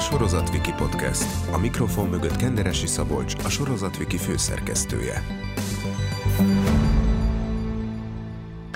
Sorozatviki 0.00 0.72
Podcast. 0.78 1.24
A 1.52 1.58
mikrofon 1.58 2.08
mögött 2.08 2.36
Kenderesi 2.36 2.86
Szabolcs, 2.86 3.34
a 3.44 3.48
Sorozatviki 3.48 4.16
főszerkesztője. 4.16 5.22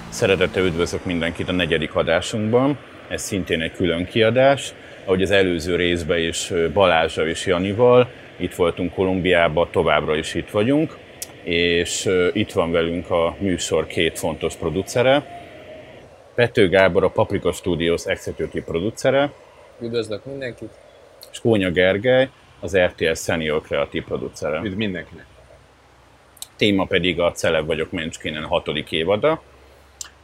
Szeretettel 0.09 0.65
üdvözlök 0.65 1.05
mindenkit 1.05 1.49
a 1.49 1.53
negyedik 1.53 1.95
adásunkban. 1.95 2.79
Ez 3.09 3.23
szintén 3.23 3.61
egy 3.61 3.73
külön 3.73 4.05
kiadás. 4.05 4.75
Ahogy 5.05 5.23
az 5.23 5.31
előző 5.31 5.77
részben 5.77 6.19
is 6.19 6.53
Balázsa 6.73 7.27
és 7.27 7.47
Janival, 7.47 8.11
itt 8.37 8.55
voltunk 8.55 8.95
Kolumbiában, 8.95 9.69
továbbra 9.71 10.17
is 10.17 10.35
itt 10.35 10.51
vagyunk, 10.51 10.97
és 11.43 12.09
itt 12.33 12.53
van 12.53 12.71
velünk 12.71 13.11
a 13.11 13.37
műsor 13.39 13.87
két 13.87 14.19
fontos 14.19 14.55
producere. 14.55 15.43
Pető 16.35 16.69
Gábor 16.69 17.05
a 17.05 17.09
Paprika 17.09 17.53
Studios 17.53 18.07
executive 18.07 18.65
producere, 18.65 19.33
Üdvözlök 19.81 20.25
mindenkit! 20.25 20.84
És 21.35 21.41
Kónya 21.41 21.71
Gergely, 21.71 22.29
az 22.61 22.77
RTS 22.77 23.23
Senior 23.23 23.63
Creative 23.63 24.05
producere. 24.05 24.61
Üdv 24.65 24.77
mindenkinek! 24.77 25.25
Téma 26.57 26.85
pedig 26.85 27.21
a 27.21 27.33
Celeb 27.33 27.67
vagyok 27.67 27.91
Mencskinen 27.91 28.45
hatodik 28.45 28.93
évada. 28.93 29.43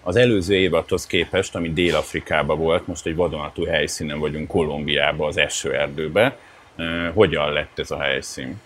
Az 0.03 0.17
előző 0.17 0.55
évadhoz 0.55 1.07
képest, 1.07 1.55
ami 1.55 1.73
Dél-Afrikában 1.73 2.59
volt, 2.59 2.87
most 2.87 3.07
egy 3.07 3.15
vadonatúj 3.15 3.67
helyszínen 3.67 4.19
vagyunk 4.19 4.49
Kolumbiában, 4.49 5.29
az 5.29 5.37
esőerdőbe. 5.37 6.39
Hogyan 7.15 7.53
lett 7.53 7.79
ez 7.79 7.91
a 7.91 8.01
helyszín? 8.01 8.61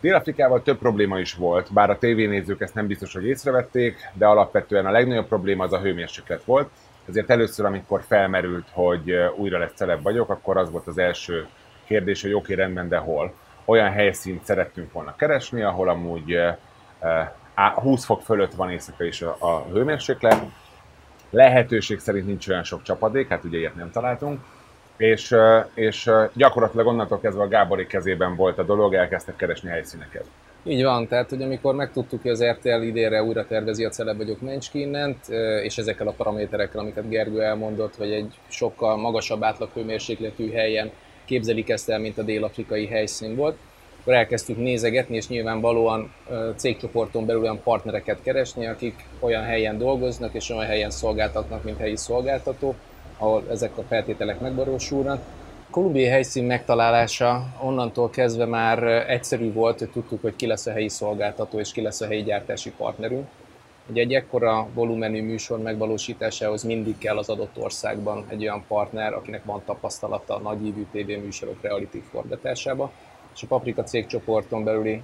Dél-Afrikával 0.00 0.62
több 0.62 0.78
probléma 0.78 1.18
is 1.18 1.34
volt, 1.34 1.72
bár 1.72 1.90
a 1.90 1.98
tévénézők 1.98 2.60
ezt 2.60 2.74
nem 2.74 2.86
biztos, 2.86 3.12
hogy 3.12 3.26
észrevették, 3.26 4.10
de 4.12 4.26
alapvetően 4.26 4.86
a 4.86 4.90
legnagyobb 4.90 5.28
probléma 5.28 5.64
az 5.64 5.72
a 5.72 5.80
hőmérséklet 5.80 6.44
volt. 6.44 6.70
Ezért 7.08 7.30
először, 7.30 7.66
amikor 7.66 8.02
felmerült, 8.02 8.66
hogy 8.72 9.12
újra 9.36 9.58
lesz 9.58 9.72
celeb 9.74 10.02
vagyok, 10.02 10.30
akkor 10.30 10.56
az 10.56 10.70
volt 10.70 10.86
az 10.86 10.98
első 10.98 11.46
kérdés, 11.84 12.22
hogy 12.22 12.32
oké, 12.32 12.52
okay, 12.52 12.64
rendben, 12.64 12.88
de 12.88 12.96
hol. 12.96 13.34
Olyan 13.64 13.90
helyszínt 13.90 14.44
szerettünk 14.44 14.92
volna 14.92 15.16
keresni, 15.16 15.62
ahol 15.62 15.88
amúgy 15.88 16.32
ö, 16.32 16.50
ö, 17.02 17.20
á- 17.54 17.78
20 17.78 18.04
fok 18.04 18.22
fölött 18.22 18.52
van 18.52 18.70
éjszaka 18.70 19.04
is 19.04 19.22
a, 19.22 19.66
hőmérséklet. 19.72 20.42
Lehetőség 21.30 21.98
szerint 21.98 22.26
nincs 22.26 22.48
olyan 22.48 22.62
sok 22.62 22.82
csapadék, 22.82 23.28
hát 23.28 23.44
ugye 23.44 23.58
ilyet 23.58 23.74
nem 23.74 23.90
találtunk. 23.90 24.40
És, 24.96 25.36
és 25.74 26.10
gyakorlatilag 26.32 26.86
onnantól 26.86 27.20
kezdve 27.20 27.42
a 27.42 27.48
Gábori 27.48 27.86
kezében 27.86 28.36
volt 28.36 28.58
a 28.58 28.62
dolog, 28.62 28.94
elkezdtek 28.94 29.36
keresni 29.36 29.68
helyszíneket. 29.68 30.24
Így 30.64 30.82
van, 30.82 31.08
tehát 31.08 31.30
hogy 31.30 31.42
amikor 31.42 31.74
megtudtuk, 31.74 32.22
hogy 32.22 32.30
az 32.30 32.44
RTL 32.44 32.82
idénre 32.82 33.22
újra 33.22 33.46
tervezi 33.46 33.84
a 33.84 33.88
Celeb 33.88 34.16
vagyok 34.16 34.40
Mencskinnent, 34.40 35.28
és 35.62 35.78
ezekkel 35.78 36.06
a 36.08 36.12
paraméterekkel, 36.12 36.80
amiket 36.80 37.08
Gergő 37.08 37.42
elmondott, 37.42 37.96
hogy 37.96 38.10
egy 38.10 38.34
sokkal 38.48 38.96
magasabb 38.96 39.42
átlaghőmérsékletű 39.42 40.50
helyen 40.50 40.90
képzelik 41.24 41.68
ezt 41.68 41.90
el, 41.90 41.98
mint 41.98 42.18
a 42.18 42.22
dél-afrikai 42.22 42.86
helyszín 42.86 43.36
volt, 43.36 43.56
akkor 44.00 44.14
elkezdtük 44.14 44.56
nézegetni, 44.56 45.16
és 45.16 45.28
nyilvánvalóan 45.28 46.12
cégcsoporton 46.56 47.26
belül 47.26 47.42
olyan 47.42 47.62
partnereket 47.62 48.22
keresni, 48.22 48.66
akik 48.66 48.94
olyan 49.20 49.42
helyen 49.42 49.78
dolgoznak, 49.78 50.34
és 50.34 50.50
olyan 50.50 50.66
helyen 50.66 50.90
szolgáltatnak, 50.90 51.64
mint 51.64 51.78
helyi 51.78 51.96
szolgáltató, 51.96 52.74
ahol 53.18 53.44
ezek 53.50 53.78
a 53.78 53.82
feltételek 53.82 54.40
megvalósulnak. 54.40 55.22
Kolumbiai 55.72 56.08
helyszín 56.08 56.44
megtalálása 56.44 57.44
onnantól 57.60 58.10
kezdve 58.10 58.44
már 58.44 58.82
egyszerű 59.10 59.52
volt, 59.52 59.78
hogy 59.78 59.90
tudtuk, 59.90 60.20
hogy 60.22 60.36
ki 60.36 60.46
lesz 60.46 60.66
a 60.66 60.70
helyi 60.70 60.88
szolgáltató 60.88 61.58
és 61.58 61.72
ki 61.72 61.80
lesz 61.80 62.00
a 62.00 62.06
helyi 62.06 62.22
gyártási 62.22 62.70
partnerünk. 62.70 63.28
Ugye 63.90 64.00
egy 64.00 64.14
ekkora 64.14 64.68
volumenű 64.74 65.22
műsor 65.22 65.58
megvalósításához 65.58 66.62
mindig 66.62 66.98
kell 66.98 67.18
az 67.18 67.28
adott 67.28 67.58
országban 67.58 68.24
egy 68.28 68.42
olyan 68.42 68.64
partner, 68.68 69.12
akinek 69.12 69.44
van 69.44 69.62
tapasztalata 69.64 70.34
a 70.36 70.40
nagyívű 70.40 70.86
tévéműsorok 70.92 71.62
reality 71.62 72.02
forgatásába, 72.10 72.90
és 73.34 73.42
a 73.42 73.46
Paprika 73.46 73.82
cégcsoporton 73.82 74.64
belüli 74.64 75.02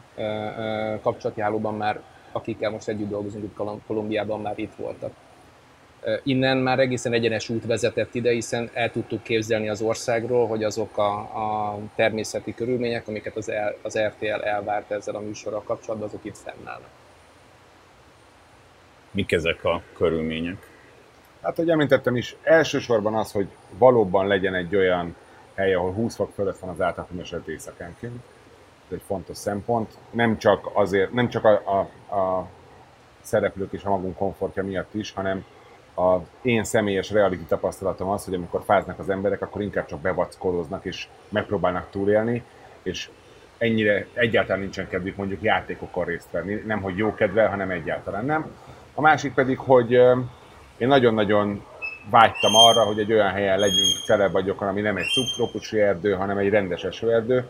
kapcsolatjáróban 1.03 1.75
már, 1.75 2.01
akikkel 2.33 2.71
most 2.71 2.89
együtt 2.89 3.09
dolgozunk 3.09 3.45
itt 3.45 3.55
Kolum- 3.55 3.83
Kolumbiában, 3.87 4.41
már 4.41 4.59
itt 4.59 4.75
voltak. 4.77 5.13
Innen 6.23 6.57
már 6.57 6.79
egészen 6.79 7.13
egyenes 7.13 7.49
út 7.49 7.67
vezetett 7.67 8.15
ide, 8.15 8.31
hiszen 8.31 8.71
el 8.73 8.91
tudtuk 8.91 9.23
képzelni 9.23 9.69
az 9.69 9.81
országról, 9.81 10.47
hogy 10.47 10.65
azok 10.65 10.99
a, 10.99 11.19
a 11.19 11.79
természeti 11.95 12.55
körülmények, 12.55 13.09
amiket 13.09 13.37
az, 13.37 13.49
el, 13.51 13.77
az 13.83 13.99
RTL 13.99 14.43
elvárt 14.43 14.91
ezzel 14.91 15.15
a 15.15 15.21
műsorral 15.21 15.63
kapcsolatban, 15.63 16.09
azok 16.09 16.25
itt 16.25 16.37
fennállnak. 16.37 16.89
Mik 19.11 19.33
ezek 19.33 19.65
a 19.65 19.83
körülmények? 19.93 20.71
Hát, 21.43 21.57
hogy 21.57 21.71
említettem 21.71 22.17
is, 22.17 22.37
elsősorban 22.43 23.15
az, 23.15 23.33
hogy 23.33 23.49
valóban 23.79 24.27
legyen 24.27 24.55
egy 24.55 24.77
olyan 24.77 25.17
hely, 25.55 25.75
ahol 25.75 25.93
20 25.93 26.15
fok 26.15 26.33
fölött 26.35 26.59
van 26.59 26.71
az 26.71 26.81
átlagmérséklet 26.81 27.49
éjszakánként. 27.49 28.23
Ez 28.87 28.93
egy 28.93 29.03
fontos 29.07 29.37
szempont. 29.37 29.95
Nem 30.11 30.39
csak 30.39 30.71
azért, 30.73 31.13
nem 31.13 31.29
csak 31.29 31.45
a, 31.45 31.51
a, 31.51 31.79
a 32.17 32.49
szereplők 33.21 33.73
és 33.73 33.85
a 33.85 33.91
magunk 33.91 34.17
komfortja 34.17 34.65
miatt 34.65 34.95
is, 34.95 35.13
hanem 35.13 35.45
az 35.99 36.21
én 36.43 36.65
személyes 36.65 37.11
reality 37.11 37.47
tapasztalatom 37.49 38.09
az, 38.09 38.25
hogy 38.25 38.35
amikor 38.35 38.63
fáznak 38.65 38.99
az 38.99 39.11
emberek, 39.11 39.43
akkor 39.43 39.63
inkább 39.63 39.87
csak 39.87 40.01
bevackolóznak 40.01 40.85
és 40.85 41.07
megpróbálnak 41.29 41.91
túlélni, 41.91 42.43
és 42.83 43.11
ennyire 43.59 44.07
egyáltalán 44.13 44.61
nincsen 44.61 44.89
kedvük 44.89 45.17
mondjuk 45.17 45.43
játékokon 45.43 46.05
részt 46.05 46.31
venni, 46.31 46.63
nem 46.67 46.81
hogy 46.81 46.97
jó 46.97 47.15
kedvel, 47.15 47.49
hanem 47.49 47.71
egyáltalán 47.71 48.25
nem. 48.25 48.51
A 48.95 49.01
másik 49.01 49.35
pedig, 49.35 49.59
hogy 49.59 49.93
én 50.77 50.89
nagyon-nagyon 50.89 51.65
vágytam 52.11 52.55
arra, 52.55 52.83
hogy 52.83 52.99
egy 52.99 53.13
olyan 53.13 53.31
helyen 53.31 53.59
legyünk 53.59 54.05
celeb 54.07 54.33
vagyokon, 54.33 54.69
ami 54.69 54.81
nem 54.81 54.97
egy 54.97 55.07
szubtrópusi 55.07 55.81
erdő, 55.81 56.13
hanem 56.13 56.39
egy 56.39 56.49
rendes 56.49 56.85
esőerdő, 56.85 57.49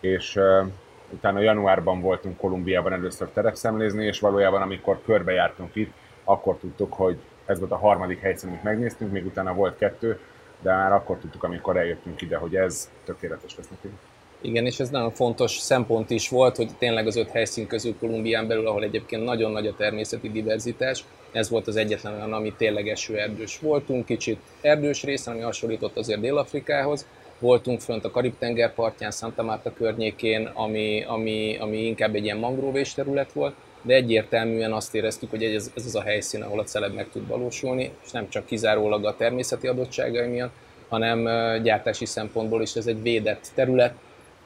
és 0.00 0.36
uh, 0.36 0.66
utána 1.10 1.40
januárban 1.40 2.00
voltunk 2.00 2.36
Kolumbiában 2.36 2.92
először 2.92 3.28
terepszemlézni, 3.28 4.04
és 4.04 4.20
valójában 4.20 4.62
amikor 4.62 5.00
körbejártunk 5.04 5.74
itt, 5.74 5.92
akkor 6.24 6.56
tudtuk, 6.56 6.92
hogy 6.92 7.18
ez 7.48 7.58
volt 7.58 7.70
a 7.70 7.76
harmadik 7.76 8.20
helyszín, 8.20 8.48
amit 8.48 8.62
megnéztünk, 8.62 9.12
még 9.12 9.26
utána 9.26 9.54
volt 9.54 9.76
kettő, 9.76 10.18
de 10.62 10.72
már 10.72 10.92
akkor 10.92 11.18
tudtuk, 11.18 11.42
amikor 11.42 11.76
eljöttünk 11.76 12.20
ide, 12.20 12.36
hogy 12.36 12.56
ez 12.56 12.90
tökéletes 13.04 13.56
lesz 13.56 13.68
nekünk. 13.68 13.94
Igen, 14.40 14.66
és 14.66 14.80
ez 14.80 14.90
nagyon 14.90 15.10
fontos 15.10 15.56
szempont 15.58 16.10
is 16.10 16.28
volt, 16.28 16.56
hogy 16.56 16.70
tényleg 16.78 17.06
az 17.06 17.16
öt 17.16 17.30
helyszín 17.30 17.66
közül 17.66 17.96
Kolumbián 17.98 18.46
belül, 18.46 18.66
ahol 18.66 18.82
egyébként 18.82 19.24
nagyon 19.24 19.50
nagy 19.50 19.66
a 19.66 19.74
természeti 19.74 20.30
diverzitás, 20.30 21.04
ez 21.32 21.50
volt 21.50 21.66
az 21.66 21.76
egyetlen 21.76 22.14
olyan, 22.14 22.32
ami 22.32 22.54
tényleg 22.56 22.88
esőerdős 22.88 23.58
voltunk, 23.58 24.04
kicsit 24.04 24.40
erdős 24.60 25.02
részen, 25.02 25.34
ami 25.34 25.42
hasonlított 25.42 25.96
azért 25.96 26.20
Dél-Afrikához, 26.20 27.06
voltunk 27.38 27.80
fönt 27.80 28.04
a 28.04 28.10
Karib-tenger 28.10 28.74
partján, 28.74 29.10
Santa 29.10 29.42
Marta 29.42 29.72
környékén, 29.72 30.46
ami, 30.46 31.04
ami, 31.04 31.56
ami 31.60 31.86
inkább 31.86 32.14
egy 32.14 32.24
ilyen 32.24 32.38
mangróvés 32.38 32.94
terület 32.94 33.32
volt, 33.32 33.54
de 33.82 33.94
egyértelműen 33.94 34.72
azt 34.72 34.94
éreztük, 34.94 35.30
hogy 35.30 35.44
ez, 35.44 35.70
ez 35.74 35.84
az 35.86 35.94
a 35.94 36.02
helyszín, 36.02 36.42
ahol 36.42 36.58
a 36.58 36.64
celeb 36.64 36.94
meg 36.94 37.08
tud 37.12 37.26
valósulni, 37.26 37.90
és 38.04 38.10
nem 38.10 38.28
csak 38.28 38.46
kizárólag 38.46 39.04
a 39.04 39.16
természeti 39.16 39.66
adottságai 39.66 40.28
miatt, 40.28 40.52
hanem 40.88 41.24
gyártási 41.62 42.06
szempontból 42.06 42.62
is 42.62 42.74
ez 42.74 42.86
egy 42.86 43.02
védett 43.02 43.50
terület, 43.54 43.94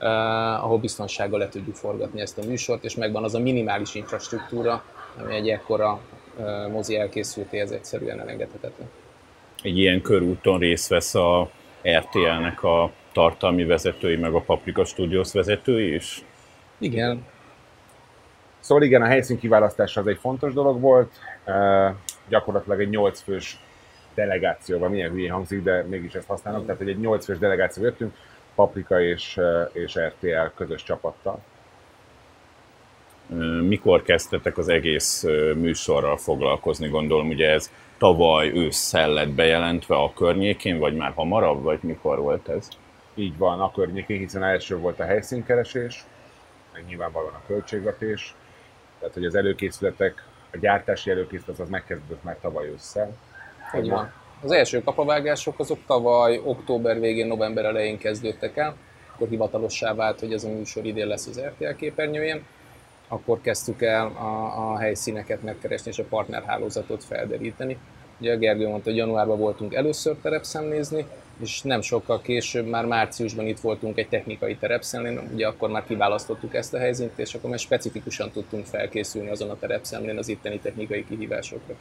uh, 0.01 0.07
ahol 0.65 0.79
biztonsággal 0.79 1.39
le 1.39 1.49
tudjuk 1.49 1.75
forgatni 1.75 2.21
ezt 2.21 2.39
a 2.39 2.47
műsort, 2.47 2.85
és 2.85 2.95
megvan 2.95 3.25
az 3.25 3.35
a 3.35 3.39
minimális 3.39 3.95
infrastruktúra, 3.95 4.85
ami 5.23 5.35
egy 5.35 5.49
ekkora 5.49 6.01
uh, 6.37 6.71
mozi 6.71 6.97
elkészültéhez 6.97 7.71
egyszerűen 7.71 8.21
elengedhetetlen. 8.21 8.91
Egy 9.63 9.79
ilyen 9.79 10.03
körúton 10.03 10.59
részt 10.59 10.89
vesz 10.89 11.15
a 11.15 11.51
RTL-nek 11.83 12.63
a 12.63 12.93
tartalmi 13.13 13.65
vezetői, 13.65 14.17
meg 14.17 14.35
a 14.35 14.41
Paprika 14.41 14.85
Studios 14.85 15.33
vezetői 15.33 15.95
is? 15.95 16.25
Igen, 16.79 17.25
Szóval 18.63 18.85
igen, 18.85 19.03
a 19.03 19.07
helyszín 19.07 19.39
kiválasztása 19.39 20.01
az 20.01 20.07
egy 20.07 20.19
fontos 20.19 20.53
dolog 20.53 20.81
volt. 20.81 21.13
Gyakorlatilag 22.29 22.81
egy 22.81 22.89
8 22.89 23.21
fős 23.21 23.59
delegációval, 24.15 24.89
milyen 24.89 25.11
hülyén 25.11 25.33
hangzik, 25.33 25.63
de 25.63 25.83
mégis 25.83 26.15
ezt 26.15 26.27
használom. 26.27 26.67
Tehát, 26.67 26.81
egy 26.81 26.99
8 26.99 27.25
fős 27.25 27.39
delegáció 27.39 27.83
jöttünk, 27.83 28.15
Paprika 28.55 29.01
és, 29.01 29.41
és 29.73 29.99
RTL 29.99 30.55
közös 30.57 30.83
csapattal. 30.83 31.41
Mikor 33.69 34.03
kezdtetek 34.03 34.59
az 34.59 34.69
egész 34.69 35.23
műsorral 35.57 36.17
foglalkozni? 36.17 36.89
Gondolom, 36.89 37.29
ugye 37.29 37.51
ez 37.51 37.71
tavaly 37.99 38.53
ősszel 38.55 39.11
lett 39.11 39.31
bejelentve 39.31 39.95
a 39.95 40.13
környékén, 40.13 40.79
vagy 40.79 40.97
már 40.97 41.13
hamarabb, 41.15 41.63
vagy 41.63 41.79
mikor 41.83 42.19
volt 42.19 42.49
ez? 42.49 42.69
Így 43.15 43.37
van 43.37 43.61
a 43.61 43.71
környékén, 43.71 44.19
hiszen 44.19 44.43
első 44.43 44.79
volt 44.79 45.01
a 45.01 45.05
helyszínkeresés, 45.05 46.05
meg 46.73 46.85
nyilvánvalóan 46.87 47.35
a 47.35 47.47
költségvetés. 47.47 48.35
Tehát, 49.03 49.17
hogy 49.17 49.27
az 49.27 49.35
előkészületek, 49.35 50.25
a 50.53 50.57
gyártási 50.57 51.11
előkészület 51.11 51.59
az 51.59 51.69
megkezdődött 51.69 52.23
már 52.23 52.37
tavaly 52.41 52.69
ősszel. 52.69 53.17
így 53.81 53.91
van. 53.91 54.13
Az 54.43 54.51
első 54.51 54.83
kapavágások 54.83 55.59
azok 55.59 55.79
tavaly 55.87 56.41
október 56.45 57.01
végén, 57.01 57.27
november 57.27 57.65
elején 57.65 57.99
kezdődtek 57.99 58.57
el, 58.57 58.77
akkor 59.15 59.29
hivatalossá 59.29 59.95
vált, 59.95 60.21
hogy 60.21 60.33
ez 60.33 60.45
a 60.45 60.49
műsor 60.49 60.85
idén 60.85 61.07
lesz 61.07 61.27
az 61.27 61.41
RTL 61.41 61.75
képernyőjén. 61.77 62.45
Akkor 63.09 63.41
kezdtük 63.41 63.83
el 63.83 64.07
a, 64.07 64.71
a 64.71 64.79
helyszíneket 64.79 65.43
megkeresni 65.43 65.91
és 65.91 65.99
a 65.99 66.05
partnerhálózatot 66.05 67.05
felderíteni. 67.05 67.79
Ugye 68.21 68.33
a 68.33 68.37
Gergő 68.37 68.69
mondta, 68.69 68.89
hogy 68.89 68.99
januárban 68.99 69.39
voltunk 69.39 69.75
először 69.75 70.17
terepszemlézni, 70.23 71.07
és 71.41 71.63
nem 71.63 71.81
sokkal 71.81 72.21
később, 72.23 72.67
már 72.67 72.87
márciusban 72.87 73.47
itt 73.47 73.61
voltunk 73.61 73.99
egy 73.99 74.09
technikai 74.09 74.57
terepszemlén, 74.57 75.31
ugye 75.33 75.47
akkor 75.47 75.71
már 75.71 75.85
kiválasztottuk 75.87 76.55
ezt 76.55 76.75
a 76.75 76.79
helyzínt, 76.79 77.19
és 77.19 77.35
akkor 77.35 77.51
már 77.51 77.59
specifikusan 77.59 78.31
tudtunk 78.31 78.67
felkészülni 78.67 79.29
azon 79.29 79.51
a 79.51 79.59
terepszemlén 79.59 80.19
az 80.19 80.29
itteni 80.29 80.59
technikai 80.59 81.07
kihívásokra. 81.07 81.75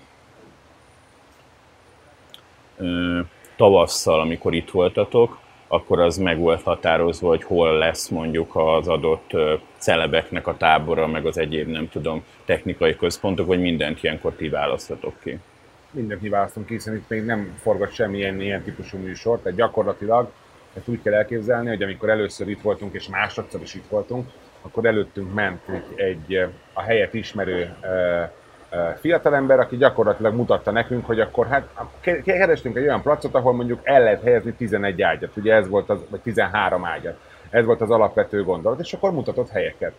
Tavasszal, 3.56 4.19
amikor 4.19 4.53
itt 4.53 4.69
voltatok, 4.69 5.39
akkor 5.68 6.00
az 6.00 6.18
meg 6.18 6.39
volt 6.39 6.62
határozva, 6.62 7.27
hogy 7.27 7.44
hol 7.44 7.77
lesz 7.77 8.07
mondjuk 8.07 8.56
az 8.56 8.88
adott 8.88 9.31
celebeknek 9.77 10.48
a 10.48 10.57
tábora, 10.57 11.07
meg 11.07 11.25
az 11.25 11.38
egyéb, 11.38 11.68
nem 11.68 11.89
tudom, 11.89 12.24
technikai 12.45 12.95
központok, 12.95 13.48
vagy 13.48 13.62
mindent 13.62 14.03
ilyenkor 14.03 14.33
ti 14.33 14.50
választatok 14.50 15.13
ki? 15.24 15.39
Mindent 15.91 16.21
mi 16.21 16.29
választunk 16.29 16.65
ki, 16.65 16.73
hiszen 16.73 16.95
itt 16.95 17.09
még 17.09 17.25
nem 17.25 17.53
forgat 17.57 17.93
semmilyen 17.93 18.41
ilyen 18.41 18.61
típusú 18.61 18.97
műsor, 18.97 19.39
tehát 19.39 19.57
gyakorlatilag 19.57 20.31
ezt 20.73 20.88
úgy 20.88 21.01
kell 21.01 21.13
elképzelni, 21.13 21.67
hogy 21.67 21.83
amikor 21.83 22.09
először 22.09 22.49
itt 22.49 22.61
voltunk, 22.61 22.93
és 22.93 23.07
másodszor 23.07 23.61
is 23.61 23.73
itt 23.73 23.88
voltunk, 23.89 24.29
akkor 24.61 24.85
előttünk 24.85 25.33
ment 25.33 25.61
egy, 25.69 25.99
egy 25.99 26.47
a 26.73 26.81
helyet 26.81 27.13
ismerő 27.13 27.75
fiatalember, 28.99 29.59
aki 29.59 29.77
gyakorlatilag 29.77 30.33
mutatta 30.33 30.71
nekünk, 30.71 31.05
hogy 31.05 31.19
akkor 31.19 31.47
hát 31.47 31.67
kerestünk 32.23 32.75
egy 32.75 32.83
olyan 32.83 33.01
placot, 33.01 33.35
ahol 33.35 33.53
mondjuk 33.53 33.79
el 33.83 34.03
lehet 34.03 34.23
helyezni 34.23 34.53
11 34.53 35.01
ágyat, 35.01 35.38
ugye 35.38 35.53
ez 35.53 35.67
volt 35.67 35.89
az, 35.89 35.99
vagy 36.09 36.19
13 36.19 36.85
ágyat. 36.85 37.19
Ez 37.49 37.65
volt 37.65 37.81
az 37.81 37.89
alapvető 37.89 38.43
gondolat, 38.43 38.79
és 38.79 38.93
akkor 38.93 39.11
mutatott 39.11 39.49
helyeket. 39.49 39.93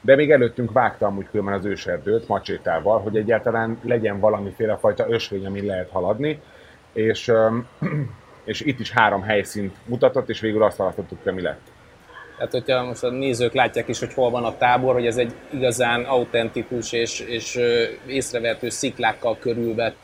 De 0.00 0.16
még 0.16 0.30
előttünk 0.30 0.72
vágta 0.72 1.06
amúgy 1.06 1.26
különben 1.30 1.54
az 1.54 1.64
őserdőt 1.64 2.28
macsétával, 2.28 3.00
hogy 3.00 3.16
egyáltalán 3.16 3.78
legyen 3.82 4.20
valamiféle 4.20 4.76
fajta 4.76 5.08
ösvény, 5.08 5.46
amin 5.46 5.64
lehet 5.64 5.90
haladni, 5.90 6.40
és, 6.92 7.32
és 8.44 8.60
itt 8.60 8.80
is 8.80 8.90
három 8.90 9.22
helyszínt 9.22 9.76
mutatott, 9.84 10.28
és 10.28 10.40
végül 10.40 10.62
azt 10.62 10.76
választottuk, 10.76 11.18
hogy 11.22 11.34
mi 11.34 11.42
lett. 11.42 11.60
Tehát, 12.36 12.52
hogyha 12.52 12.84
most 12.84 13.02
a 13.02 13.10
nézők 13.10 13.52
látják 13.52 13.88
is, 13.88 13.98
hogy 13.98 14.14
hol 14.14 14.30
van 14.30 14.44
a 14.44 14.56
tábor, 14.56 14.94
hogy 14.94 15.06
ez 15.06 15.16
egy 15.16 15.32
igazán 15.50 16.04
autentikus 16.04 16.92
és, 16.92 17.20
és 17.20 17.60
észrevehető 18.06 18.68
sziklákkal 18.68 19.38
körülvett 19.38 19.96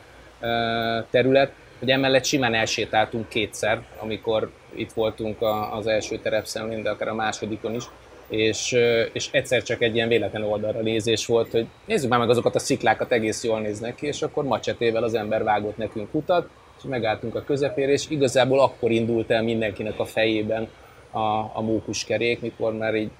terület, 1.09 1.51
hogy 1.79 1.89
emellett 1.89 2.25
simán 2.25 2.53
elsétáltunk 2.53 3.27
kétszer, 3.27 3.81
amikor 3.99 4.51
itt 4.75 4.91
voltunk 4.91 5.37
az 5.71 5.87
első 5.87 6.17
terepszemlén, 6.17 6.83
de 6.83 6.89
akár 6.89 7.07
a 7.07 7.13
másodikon 7.13 7.73
is, 7.73 7.83
és, 8.27 8.71
és 9.13 9.27
egyszer 9.31 9.63
csak 9.63 9.81
egy 9.81 9.95
ilyen 9.95 10.07
véletlen 10.07 10.43
oldalra 10.43 10.81
nézés 10.81 11.25
volt, 11.25 11.51
hogy 11.51 11.67
nézzük 11.85 12.09
már 12.09 12.19
meg 12.19 12.29
azokat 12.29 12.55
a 12.55 12.59
sziklákat, 12.59 13.11
egész 13.11 13.43
jól 13.43 13.59
néznek 13.59 13.95
ki, 13.95 14.07
és 14.07 14.21
akkor 14.21 14.43
macsetével 14.43 15.03
az 15.03 15.13
ember 15.13 15.43
vágott 15.43 15.77
nekünk 15.77 16.13
utat, 16.13 16.49
és 16.77 16.83
megálltunk 16.83 17.35
a 17.35 17.43
közepére, 17.43 17.91
és 17.91 18.09
igazából 18.09 18.59
akkor 18.59 18.91
indult 18.91 19.31
el 19.31 19.43
mindenkinek 19.43 19.99
a 19.99 20.05
fejében 20.05 20.67
a, 21.11 21.19
a 21.53 21.61
mókuskerék, 21.61 22.41
mikor 22.41 22.73
már 22.73 22.95
így 22.95 23.11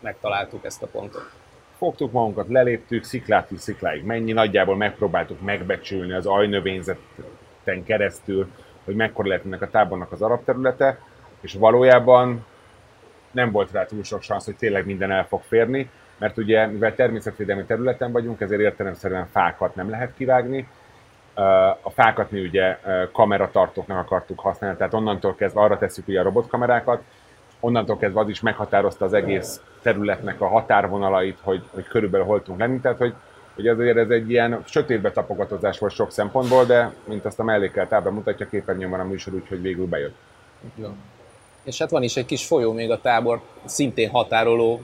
megtaláltuk 0.00 0.64
ezt 0.64 0.82
a 0.82 0.86
pontot. 0.86 1.30
Fogtuk 1.76 2.12
magunkat, 2.12 2.48
leléptük, 2.48 3.04
sziklától 3.04 3.58
szikláig 3.58 4.04
mennyi, 4.04 4.32
nagyjából 4.32 4.76
megpróbáltuk 4.76 5.40
megbecsülni 5.40 6.12
az 6.12 6.26
ajnövényzeten 6.26 7.84
keresztül, 7.84 8.46
hogy 8.84 8.94
mekkora 8.94 9.28
lehet 9.28 9.44
ennek 9.44 9.62
a 9.62 9.70
tábornak 9.70 10.12
az 10.12 10.22
arab 10.22 10.44
területe, 10.44 10.98
és 11.40 11.54
valójában 11.54 12.44
nem 13.34 13.50
volt 13.50 13.72
rá 13.72 13.84
túl 13.84 14.02
sok 14.02 14.22
szansz, 14.22 14.44
hogy 14.44 14.56
tényleg 14.56 14.86
minden 14.86 15.10
el 15.10 15.26
fog 15.26 15.42
férni, 15.42 15.90
mert 16.18 16.38
ugye, 16.38 16.66
mivel 16.66 16.94
természetvédelmi 16.94 17.64
területen 17.64 18.12
vagyunk, 18.12 18.40
ezért 18.40 18.60
értelemszerűen 18.60 19.26
fákat 19.32 19.74
nem 19.74 19.90
lehet 19.90 20.14
kivágni. 20.16 20.68
A 21.82 21.90
fákat 21.90 22.30
mi 22.30 22.40
ugye 22.40 22.78
kameratartóknak 23.12 23.98
akartuk 23.98 24.40
használni, 24.40 24.76
tehát 24.76 24.94
onnantól 24.94 25.34
kezdve 25.34 25.60
arra 25.60 25.78
tesszük 25.78 26.08
ugye 26.08 26.20
a 26.20 26.22
robotkamerákat, 26.22 27.02
onnantól 27.60 27.96
kezdve 27.96 28.20
az 28.20 28.28
is 28.28 28.40
meghatározta 28.40 29.04
az 29.04 29.12
egész 29.12 29.60
területnek 29.82 30.40
a 30.40 30.46
határvonalait, 30.46 31.38
hogy, 31.42 31.62
hogy 31.70 31.84
körülbelül 31.84 32.26
hol 32.26 32.42
tudunk 32.42 32.60
lenni. 32.60 32.80
Tehát, 32.80 32.98
hogy, 32.98 33.14
hogy 33.54 33.68
azért 33.68 33.96
ez 33.96 34.10
egy 34.10 34.30
ilyen 34.30 34.62
sötétbe 34.64 35.10
tapogatózás 35.10 35.78
volt 35.78 35.92
sok 35.92 36.10
szempontból, 36.10 36.64
de 36.64 36.92
mint 37.04 37.24
azt 37.24 37.40
a 37.40 37.44
mellékelt 37.44 37.92
ábra 37.92 38.10
mutatja, 38.10 38.48
képernyőn 38.48 38.90
van 38.90 39.00
a 39.00 39.04
műsor, 39.04 39.34
úgyhogy 39.34 39.62
végül 39.62 39.86
bejött. 39.86 40.16
Ja. 40.76 40.94
És 41.64 41.78
hát 41.78 41.90
van 41.90 42.02
is 42.02 42.16
egy 42.16 42.26
kis 42.26 42.46
folyó 42.46 42.72
még 42.72 42.90
a 42.90 43.00
tábor, 43.00 43.40
szintén 43.64 44.10
határoló 44.10 44.80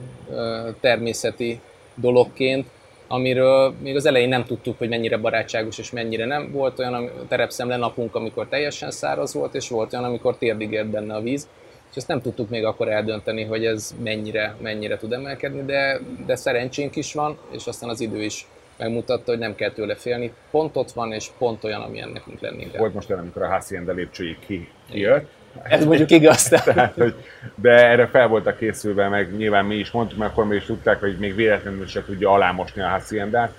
természeti 0.79 1.59
dologként, 1.95 2.67
amiről 3.07 3.73
még 3.81 3.95
az 3.95 4.05
elején 4.05 4.29
nem 4.29 4.45
tudtuk, 4.45 4.77
hogy 4.77 4.89
mennyire 4.89 5.17
barátságos 5.17 5.77
és 5.77 5.91
mennyire 5.91 6.25
nem. 6.25 6.51
Volt 6.51 6.79
olyan 6.79 7.11
terepszemle 7.27 7.77
napunk, 7.77 8.15
amikor 8.15 8.47
teljesen 8.47 8.91
száraz 8.91 9.33
volt, 9.33 9.55
és 9.55 9.69
volt 9.69 9.93
olyan, 9.93 10.05
amikor 10.05 10.37
térdig 10.37 10.71
ért 10.71 10.89
benne 10.89 11.15
a 11.15 11.21
víz 11.21 11.47
és 11.91 11.97
ezt 11.97 12.07
nem 12.07 12.21
tudtuk 12.21 12.49
még 12.49 12.65
akkor 12.65 12.89
eldönteni, 12.89 13.43
hogy 13.43 13.65
ez 13.65 13.95
mennyire, 14.03 14.55
mennyire 14.61 14.97
tud 14.97 15.13
emelkedni, 15.13 15.61
de, 15.65 15.99
de 16.25 16.35
szerencsénk 16.35 16.95
is 16.95 17.13
van, 17.13 17.37
és 17.51 17.65
aztán 17.65 17.89
az 17.89 18.01
idő 18.01 18.23
is 18.23 18.47
megmutatta, 18.77 19.31
hogy 19.31 19.39
nem 19.39 19.55
kell 19.55 19.71
tőle 19.71 19.95
félni. 19.95 20.33
Pont 20.51 20.75
ott 20.75 20.91
van, 20.91 21.11
és 21.11 21.29
pont 21.37 21.63
olyan, 21.63 21.81
amilyen 21.81 22.09
nekünk 22.09 22.39
lenni 22.39 22.69
kell. 22.69 22.79
Volt 22.79 22.93
most 22.93 23.09
olyan, 23.09 23.21
amikor 23.21 23.41
a 23.41 23.47
Hacienda 23.47 23.91
lépcsőig 23.91 24.39
ki, 24.39 24.67
kijött. 24.91 25.29
Ez 25.63 25.85
mondjuk 25.85 26.11
igaz. 26.11 26.43
Tehát, 26.43 26.93
hogy, 26.93 27.15
de 27.55 27.69
erre 27.69 28.07
fel 28.07 28.27
voltak 28.27 28.57
készülve, 28.57 29.07
meg 29.07 29.35
nyilván 29.37 29.65
mi 29.65 29.75
is 29.75 29.91
mondtuk, 29.91 30.17
mert 30.17 30.31
akkor 30.31 30.47
mi 30.47 30.55
is 30.55 30.65
tudták, 30.65 30.99
hogy 30.99 31.17
még 31.17 31.35
véletlenül 31.35 31.87
se 31.87 32.03
tudja 32.03 32.31
alámosni 32.31 32.81
a 32.81 32.87
Haciendát. 32.87 33.53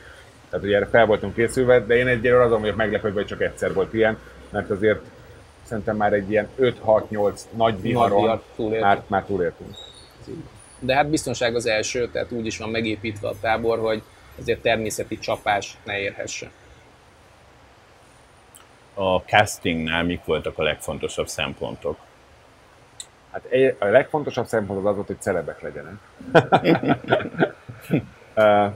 Tehát, 0.50 0.65
hogy 0.65 0.75
erre 0.75 0.87
fel 0.87 1.06
voltunk 1.06 1.35
készülve, 1.35 1.81
de 1.81 1.97
én 1.97 2.06
egyelőre 2.06 2.43
azon 2.43 2.61
vagyok 2.61 2.77
meglepődve, 2.77 3.19
hogy 3.19 3.29
csak 3.29 3.43
egyszer 3.43 3.73
volt 3.73 3.94
ilyen, 3.94 4.19
mert 4.50 4.71
azért 4.71 5.00
szerintem 5.62 5.97
már 5.97 6.12
egy 6.12 6.31
ilyen 6.31 6.49
5-6-8 6.61 7.41
nagy 7.56 7.81
viharon 7.81 8.27
nagy 8.27 8.41
túléltünk. 8.56 8.85
Már, 8.85 9.03
már 9.06 9.25
túléltünk. 9.25 9.71
De 10.79 10.95
hát 10.95 11.11
biztonság 11.11 11.55
az 11.55 11.67
első, 11.67 12.09
tehát 12.09 12.33
úgy 12.33 12.47
is 12.47 12.59
van 12.59 12.69
megépítve 12.69 13.29
a 13.29 13.35
tábor, 13.41 13.79
hogy 13.79 14.03
ezért 14.38 14.61
természeti 14.61 15.19
csapás 15.19 15.79
ne 15.85 15.99
érhesse. 15.99 16.50
A 18.94 19.17
castingnál 19.17 20.05
mik 20.05 20.25
voltak 20.25 20.59
a 20.59 20.62
legfontosabb 20.62 21.29
szempontok? 21.29 21.99
Hát 23.31 23.47
a 23.79 23.85
legfontosabb 23.85 24.47
szempont 24.47 24.79
az 24.79 24.87
az 24.87 24.94
volt, 24.94 25.06
hogy 25.06 25.21
celebek 25.21 25.61
legyenek. 25.61 25.94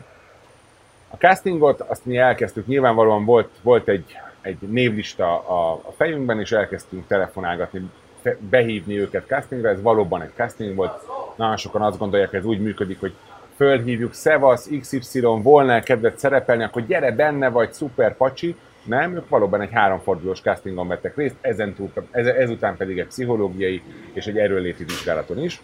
a 1.11 1.17
castingot 1.19 1.81
azt 1.81 2.05
mi 2.05 2.17
elkezdtük, 2.17 2.67
nyilvánvalóan 2.67 3.25
volt, 3.25 3.51
volt 3.63 3.89
egy 3.89 4.17
egy 4.47 4.69
névlista 4.69 5.49
a, 5.49 5.73
a 5.73 5.93
fejünkben, 5.97 6.41
és 6.41 6.53
elkezdtünk 6.53 7.07
telefonálgatni, 7.07 7.91
behívni 8.39 8.99
őket 8.99 9.27
castingra, 9.27 9.69
ez 9.69 9.83
valóban 9.83 10.23
egy 10.23 10.33
casting 10.35 10.75
volt. 10.75 11.03
Nagyon 11.37 11.57
sokan 11.57 11.83
azt 11.83 11.99
gondolják, 11.99 12.31
hogy 12.31 12.39
ez 12.39 12.45
úgy 12.45 12.61
működik, 12.61 13.01
hogy 13.01 13.15
fölhívjuk, 13.57 14.15
Szevasz, 14.15 14.69
XY, 14.81 15.21
volna 15.21 15.81
kedvet 15.81 16.19
szerepelni, 16.19 16.63
akkor 16.63 16.87
gyere 16.87 17.13
benne 17.13 17.49
vagy, 17.49 17.73
szuper 17.73 18.17
pacsi. 18.17 18.57
Nem, 18.87 19.17
ők 19.17 19.29
valóban 19.29 19.61
egy 19.61 19.73
háromfordulós 19.73 20.41
castingon 20.41 20.89
vettek 20.89 21.17
részt, 21.17 21.35
ezen 21.41 21.75
túl, 21.75 21.93
ez, 22.11 22.27
ezután 22.27 22.77
pedig 22.77 22.99
egy 22.99 23.07
pszichológiai 23.07 23.83
és 24.13 24.27
egy 24.27 24.39
erőléti 24.39 24.85
vizsgálaton 24.85 25.43
is. 25.43 25.63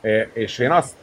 E, 0.00 0.28
és 0.32 0.58
én 0.58 0.70
azt, 0.70 0.94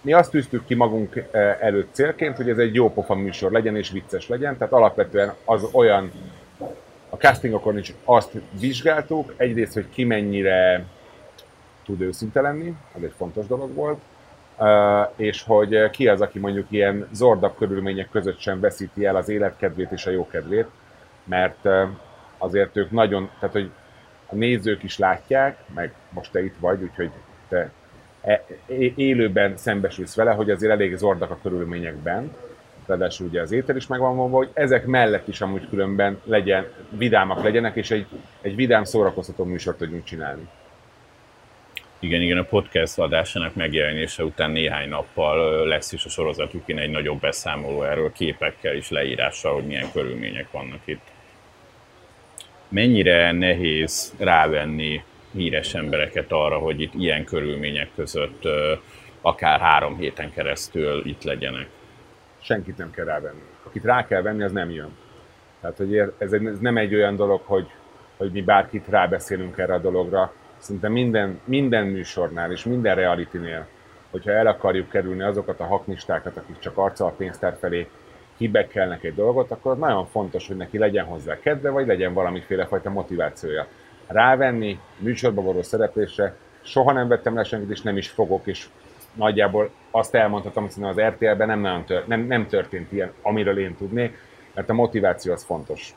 mi 0.00 0.12
azt 0.12 0.30
tűztük 0.30 0.66
ki 0.66 0.74
magunk 0.74 1.16
e, 1.16 1.58
előtt 1.60 1.94
célként, 1.94 2.36
hogy 2.36 2.48
ez 2.48 2.58
egy 2.58 2.74
jó 2.74 2.92
pofa 2.92 3.14
műsor 3.14 3.52
legyen 3.52 3.76
és 3.76 3.90
vicces 3.90 4.28
legyen, 4.28 4.56
tehát 4.56 4.72
alapvetően 4.72 5.34
az 5.44 5.68
olyan 5.72 6.12
a 7.08 7.16
castingokon 7.16 7.78
is 7.78 7.94
azt 8.04 8.30
vizsgáltuk, 8.60 9.34
egyrészt, 9.36 9.74
hogy 9.74 9.88
ki 9.90 10.04
mennyire 10.04 10.84
tud 11.84 12.00
őszinte 12.00 12.40
lenni, 12.40 12.74
ez 12.96 13.02
egy 13.02 13.12
fontos 13.16 13.46
dolog 13.46 13.74
volt, 13.74 14.00
és 15.16 15.42
hogy 15.42 15.90
ki 15.90 16.08
az, 16.08 16.20
aki 16.20 16.38
mondjuk 16.38 16.66
ilyen 16.70 17.08
zordabb 17.12 17.56
körülmények 17.56 18.08
között 18.10 18.38
sem 18.38 18.60
veszíti 18.60 19.04
el 19.04 19.16
az 19.16 19.28
életkedvét 19.28 19.90
és 19.90 20.06
a 20.06 20.10
jókedvét, 20.10 20.66
mert 21.26 21.68
azért 22.38 22.76
ők 22.76 22.90
nagyon, 22.90 23.30
tehát 23.38 23.54
hogy 23.54 23.70
a 24.26 24.34
nézők 24.34 24.82
is 24.82 24.98
látják, 24.98 25.58
meg 25.74 25.92
most 26.10 26.32
te 26.32 26.44
itt 26.44 26.56
vagy, 26.58 26.82
úgyhogy 26.82 27.10
te 27.48 27.70
e, 28.22 28.44
élőben 28.94 29.56
szembesülsz 29.56 30.14
vele, 30.14 30.32
hogy 30.32 30.50
azért 30.50 30.72
elég 30.72 30.96
zordak 30.96 31.30
a 31.30 31.38
körülményekben, 31.42 32.32
ráadásul 32.86 33.26
ugye 33.26 33.40
az 33.40 33.52
étel 33.52 33.76
is 33.76 33.86
megvan 33.86 34.16
vonva, 34.16 34.36
hogy 34.36 34.50
ezek 34.52 34.86
mellett 34.86 35.28
is 35.28 35.40
amúgy 35.40 35.68
különben 35.68 36.20
legyen, 36.24 36.66
vidámak 36.90 37.42
legyenek, 37.42 37.76
és 37.76 37.90
egy, 37.90 38.06
egy 38.40 38.56
vidám 38.56 38.84
szórakoztató 38.84 39.44
műsort 39.44 39.78
tudjunk 39.78 40.04
csinálni. 40.04 40.48
Igen, 41.98 42.20
igen, 42.20 42.38
a 42.38 42.42
podcast 42.42 42.98
adásának 42.98 43.54
megjelenése 43.54 44.24
után 44.24 44.50
néhány 44.50 44.88
nappal 44.88 45.66
lesz 45.66 45.92
is 45.92 46.04
a 46.04 46.08
sorozatukin 46.08 46.78
egy 46.78 46.90
nagyobb 46.90 47.20
beszámoló 47.20 47.82
erről 47.82 48.12
képekkel 48.12 48.74
és 48.74 48.90
leírással, 48.90 49.54
hogy 49.54 49.66
milyen 49.66 49.92
körülmények 49.92 50.50
vannak 50.50 50.80
itt. 50.84 51.14
Mennyire 52.68 53.32
nehéz 53.32 54.14
rávenni 54.18 55.04
híres 55.32 55.74
embereket 55.74 56.32
arra, 56.32 56.58
hogy 56.58 56.80
itt 56.80 56.94
ilyen 56.94 57.24
körülmények 57.24 57.88
között 57.94 58.42
akár 59.20 59.60
három 59.60 59.96
héten 59.96 60.32
keresztül 60.32 61.06
itt 61.06 61.22
legyenek? 61.22 61.68
senkit 62.46 62.76
nem 62.76 62.90
kell 62.90 63.04
rávenni. 63.04 63.42
Akit 63.62 63.84
rá 63.84 64.06
kell 64.06 64.22
venni, 64.22 64.42
az 64.42 64.52
nem 64.52 64.70
jön. 64.70 64.96
Tehát, 65.60 65.76
hogy 65.76 65.96
ez, 65.96 66.32
ez 66.32 66.58
nem 66.60 66.76
egy 66.76 66.94
olyan 66.94 67.16
dolog, 67.16 67.40
hogy 67.44 67.66
hogy 68.16 68.30
mi 68.32 68.42
bárkit 68.42 68.88
rábeszélünk 68.88 69.58
erre 69.58 69.74
a 69.74 69.78
dologra. 69.78 70.32
Szinte 70.58 70.88
minden, 70.88 71.40
minden 71.44 71.86
műsornál 71.86 72.52
és 72.52 72.64
minden 72.64 72.94
realitynél, 72.94 73.66
hogyha 74.10 74.30
el 74.30 74.46
akarjuk 74.46 74.88
kerülni 74.88 75.22
azokat 75.22 75.60
a 75.60 75.66
haknistákat, 75.66 76.36
akik 76.36 76.58
csak 76.58 76.78
arccal 76.78 77.14
pénztár 77.16 77.56
felé 77.60 77.88
hibekkelnek 78.36 79.04
egy 79.04 79.14
dolgot, 79.14 79.50
akkor 79.50 79.78
nagyon 79.78 80.06
fontos, 80.06 80.46
hogy 80.46 80.56
neki 80.56 80.78
legyen 80.78 81.04
hozzá 81.04 81.38
kedve, 81.38 81.70
vagy 81.70 81.86
legyen 81.86 82.14
valamiféle 82.14 82.66
fajta 82.66 82.90
motivációja. 82.90 83.66
Rávenni 84.06 84.78
műsorba 84.98 85.42
való 85.42 85.62
szereplésre 85.62 86.36
soha 86.62 86.92
nem 86.92 87.08
vettem 87.08 87.34
le 87.34 87.44
senkit, 87.44 87.70
és 87.70 87.80
nem 87.80 87.96
is 87.96 88.08
fogok, 88.08 88.46
és 88.46 88.68
nagyjából 89.12 89.70
azt 89.90 90.14
elmondhatom, 90.14 90.68
hogy 90.74 90.84
az 90.84 91.00
RTL-ben 91.00 91.46
nem, 91.46 91.60
nagyon 91.60 91.84
tört, 91.84 92.06
nem, 92.06 92.20
nem 92.20 92.46
történt 92.46 92.92
ilyen, 92.92 93.12
amiről 93.22 93.58
én 93.58 93.76
tudnék, 93.76 94.18
mert 94.54 94.70
a 94.70 94.74
motiváció 94.74 95.32
az 95.32 95.44
fontos. 95.44 95.94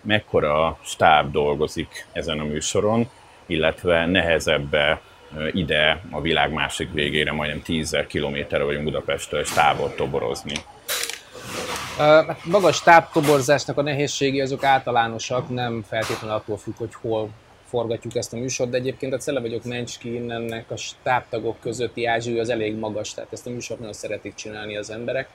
Mekkora 0.00 0.78
stáb 0.82 1.32
dolgozik 1.32 2.06
ezen 2.12 2.38
a 2.38 2.44
műsoron, 2.44 3.08
illetve 3.46 4.06
nehezebb 4.06 4.76
ide 5.52 6.02
a 6.10 6.20
világ 6.20 6.52
másik 6.52 6.92
végére, 6.92 7.32
majdnem 7.32 7.62
10 7.62 7.96
kilométerre 8.08 8.64
vagyunk 8.64 8.84
Budapesttől, 8.84 9.40
és 9.40 9.50
távol 9.50 9.94
toborozni. 9.94 10.54
Uh, 11.98 12.36
maga 12.44 12.66
a 12.66 12.72
stábtoborzásnak 12.72 13.78
a 13.78 13.82
nehézségi 13.82 14.40
azok 14.40 14.64
általánosak, 14.64 15.48
nem 15.48 15.84
feltétlenül 15.88 16.36
attól 16.36 16.56
függ, 16.56 16.76
hogy 16.76 16.94
hol 17.00 17.28
forgatjuk 17.64 18.16
ezt 18.16 18.32
a 18.32 18.36
műsort, 18.36 18.70
de 18.70 18.76
egyébként 18.76 19.12
a 19.12 19.16
Cele 19.16 19.40
vagyok 19.40 19.64
Mencski 19.64 20.14
innennek 20.14 20.70
a 20.70 20.76
stábtagok 20.76 21.60
közötti 21.60 22.06
ázsiai 22.06 22.38
az 22.38 22.48
elég 22.48 22.78
magas, 22.78 23.14
tehát 23.14 23.32
ezt 23.32 23.46
a 23.46 23.50
műsort 23.50 23.78
nagyon 23.78 23.94
szeretik 23.94 24.34
csinálni 24.34 24.76
az 24.76 24.90
emberek. 24.90 25.28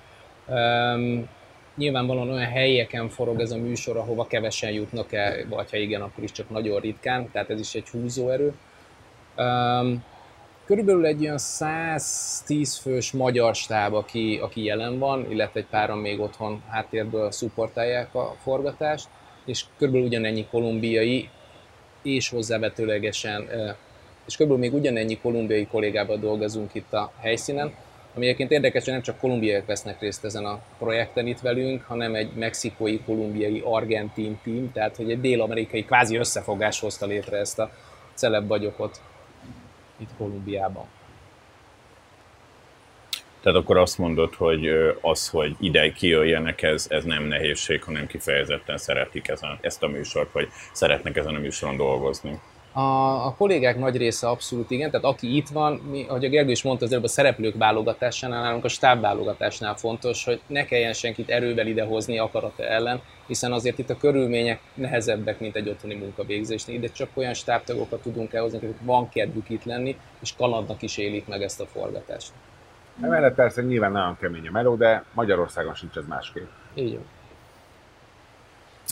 Um, 0.47 1.29
nyilvánvalóan 1.75 2.29
olyan 2.29 2.49
helyeken 2.49 3.09
forog 3.09 3.39
ez 3.39 3.51
a 3.51 3.57
műsor, 3.57 3.97
ahova 3.97 4.27
kevesen 4.27 4.71
jutnak 4.71 5.13
el, 5.13 5.45
vagy 5.49 5.69
ha 5.69 5.77
igen, 5.77 6.01
akkor 6.01 6.23
is 6.23 6.31
csak 6.31 6.49
nagyon 6.49 6.79
ritkán, 6.79 7.31
tehát 7.31 7.49
ez 7.49 7.59
is 7.59 7.73
egy 7.75 7.89
húzóerő. 7.89 8.53
Um, 9.37 10.03
körülbelül 10.65 11.05
egy 11.05 11.21
olyan 11.21 11.37
110 11.37 12.75
fős 12.75 13.11
magyar 13.11 13.55
stáb, 13.55 13.93
aki, 13.93 14.39
aki 14.41 14.63
jelen 14.63 14.99
van, 14.99 15.31
illetve 15.31 15.59
egy 15.59 15.65
páran 15.65 15.97
még 15.97 16.19
otthon 16.19 16.63
háttérből 16.69 17.31
szupportálják 17.31 18.15
a 18.15 18.35
forgatást, 18.41 19.07
és 19.45 19.65
körülbelül 19.77 20.07
ugyanennyi 20.07 20.45
kolumbiai, 20.45 21.29
és 22.03 22.29
hozzávetőlegesen, 22.29 23.41
és 24.27 24.35
körülbelül 24.35 24.69
még 24.69 24.79
ugyanennyi 24.79 25.17
kolumbiai 25.17 25.67
kollégával 25.67 26.17
dolgozunk 26.17 26.73
itt 26.73 26.93
a 26.93 27.11
helyszínen, 27.19 27.73
ami 28.15 28.25
egyébként 28.25 28.51
érdekes, 28.51 28.83
hogy 28.83 28.93
nem 28.93 29.01
csak 29.01 29.19
kolumbiaiak 29.19 29.65
vesznek 29.65 29.99
részt 29.99 30.25
ezen 30.25 30.45
a 30.45 30.59
projekten 30.77 31.27
itt 31.27 31.39
velünk, 31.39 31.83
hanem 31.83 32.15
egy 32.15 32.31
mexikói, 32.33 32.99
kolumbiai, 32.99 33.61
argentin 33.65 34.39
team, 34.43 34.71
tehát 34.71 34.95
hogy 34.95 35.11
egy 35.11 35.21
dél-amerikai 35.21 35.85
kvázi 35.85 36.15
összefogás 36.15 36.79
hozta 36.79 37.05
létre 37.05 37.37
ezt 37.37 37.59
a 37.59 37.71
celeb 38.13 38.47
vagyokot 38.47 39.01
itt 39.97 40.09
Kolumbiában. 40.17 40.85
Tehát 43.41 43.61
akkor 43.61 43.77
azt 43.77 43.97
mondod, 43.97 44.33
hogy 44.35 44.67
az, 45.01 45.29
hogy 45.29 45.55
ide 45.59 45.91
kijöjjenek, 45.91 46.61
ez, 46.61 46.87
ez 46.89 47.03
nem 47.03 47.23
nehézség, 47.23 47.83
hanem 47.83 48.07
kifejezetten 48.07 48.77
szeretik 48.77 49.27
ezen, 49.27 49.57
ezt 49.61 49.83
a 49.83 49.87
műsort, 49.87 50.31
vagy 50.31 50.49
szeretnek 50.71 51.15
ezen 51.15 51.35
a 51.35 51.39
műsoron 51.39 51.77
dolgozni. 51.77 52.39
A, 52.77 53.25
a 53.25 53.33
kollégák 53.37 53.77
nagy 53.77 53.97
része 53.97 54.27
abszolút 54.27 54.71
igen, 54.71 54.91
tehát 54.91 55.05
aki 55.05 55.35
itt 55.35 55.47
van, 55.47 55.73
mi, 55.73 56.05
ahogy 56.07 56.25
a 56.25 56.29
Gergő 56.29 56.51
is 56.51 56.63
mondta, 56.63 56.85
az 56.85 56.91
előbb 56.91 57.03
a 57.03 57.07
szereplők 57.07 57.55
válogatásánál, 57.57 58.41
nálunk 58.41 58.65
a 58.65 58.67
stáb 58.67 59.01
válogatásnál 59.01 59.75
fontos, 59.75 60.23
hogy 60.23 60.41
ne 60.47 60.65
kelljen 60.65 60.93
senkit 60.93 61.29
erővel 61.29 61.67
idehozni 61.67 62.19
akarata 62.19 62.63
ellen, 62.63 63.01
hiszen 63.27 63.51
azért 63.51 63.77
itt 63.79 63.89
a 63.89 63.97
körülmények 63.97 64.59
nehezebbek, 64.73 65.39
mint 65.39 65.55
egy 65.55 65.69
otthoni 65.69 65.95
munkavégzésnél. 65.95 66.75
Ide 66.75 66.87
csak 66.87 67.09
olyan 67.13 67.33
stábtagokat 67.33 68.01
tudunk 68.01 68.33
elhozni, 68.33 68.57
akik 68.57 68.75
van 68.81 69.09
kedvük 69.09 69.49
itt 69.49 69.63
lenni, 69.63 69.97
és 70.21 70.33
kalandnak 70.37 70.81
is 70.81 70.97
élik 70.97 71.27
meg 71.27 71.41
ezt 71.41 71.61
a 71.61 71.65
forgatást. 71.65 72.31
Emellett 73.01 73.35
persze 73.35 73.61
nyilván 73.61 73.91
nagyon 73.91 74.17
kemény 74.19 74.47
a 74.47 74.51
meló, 74.51 74.75
de 74.75 75.03
Magyarországon 75.13 75.73
sincs 75.73 75.95
ez 75.95 76.07
másképp. 76.07 76.47
Így 76.73 76.93
van. 76.93 77.05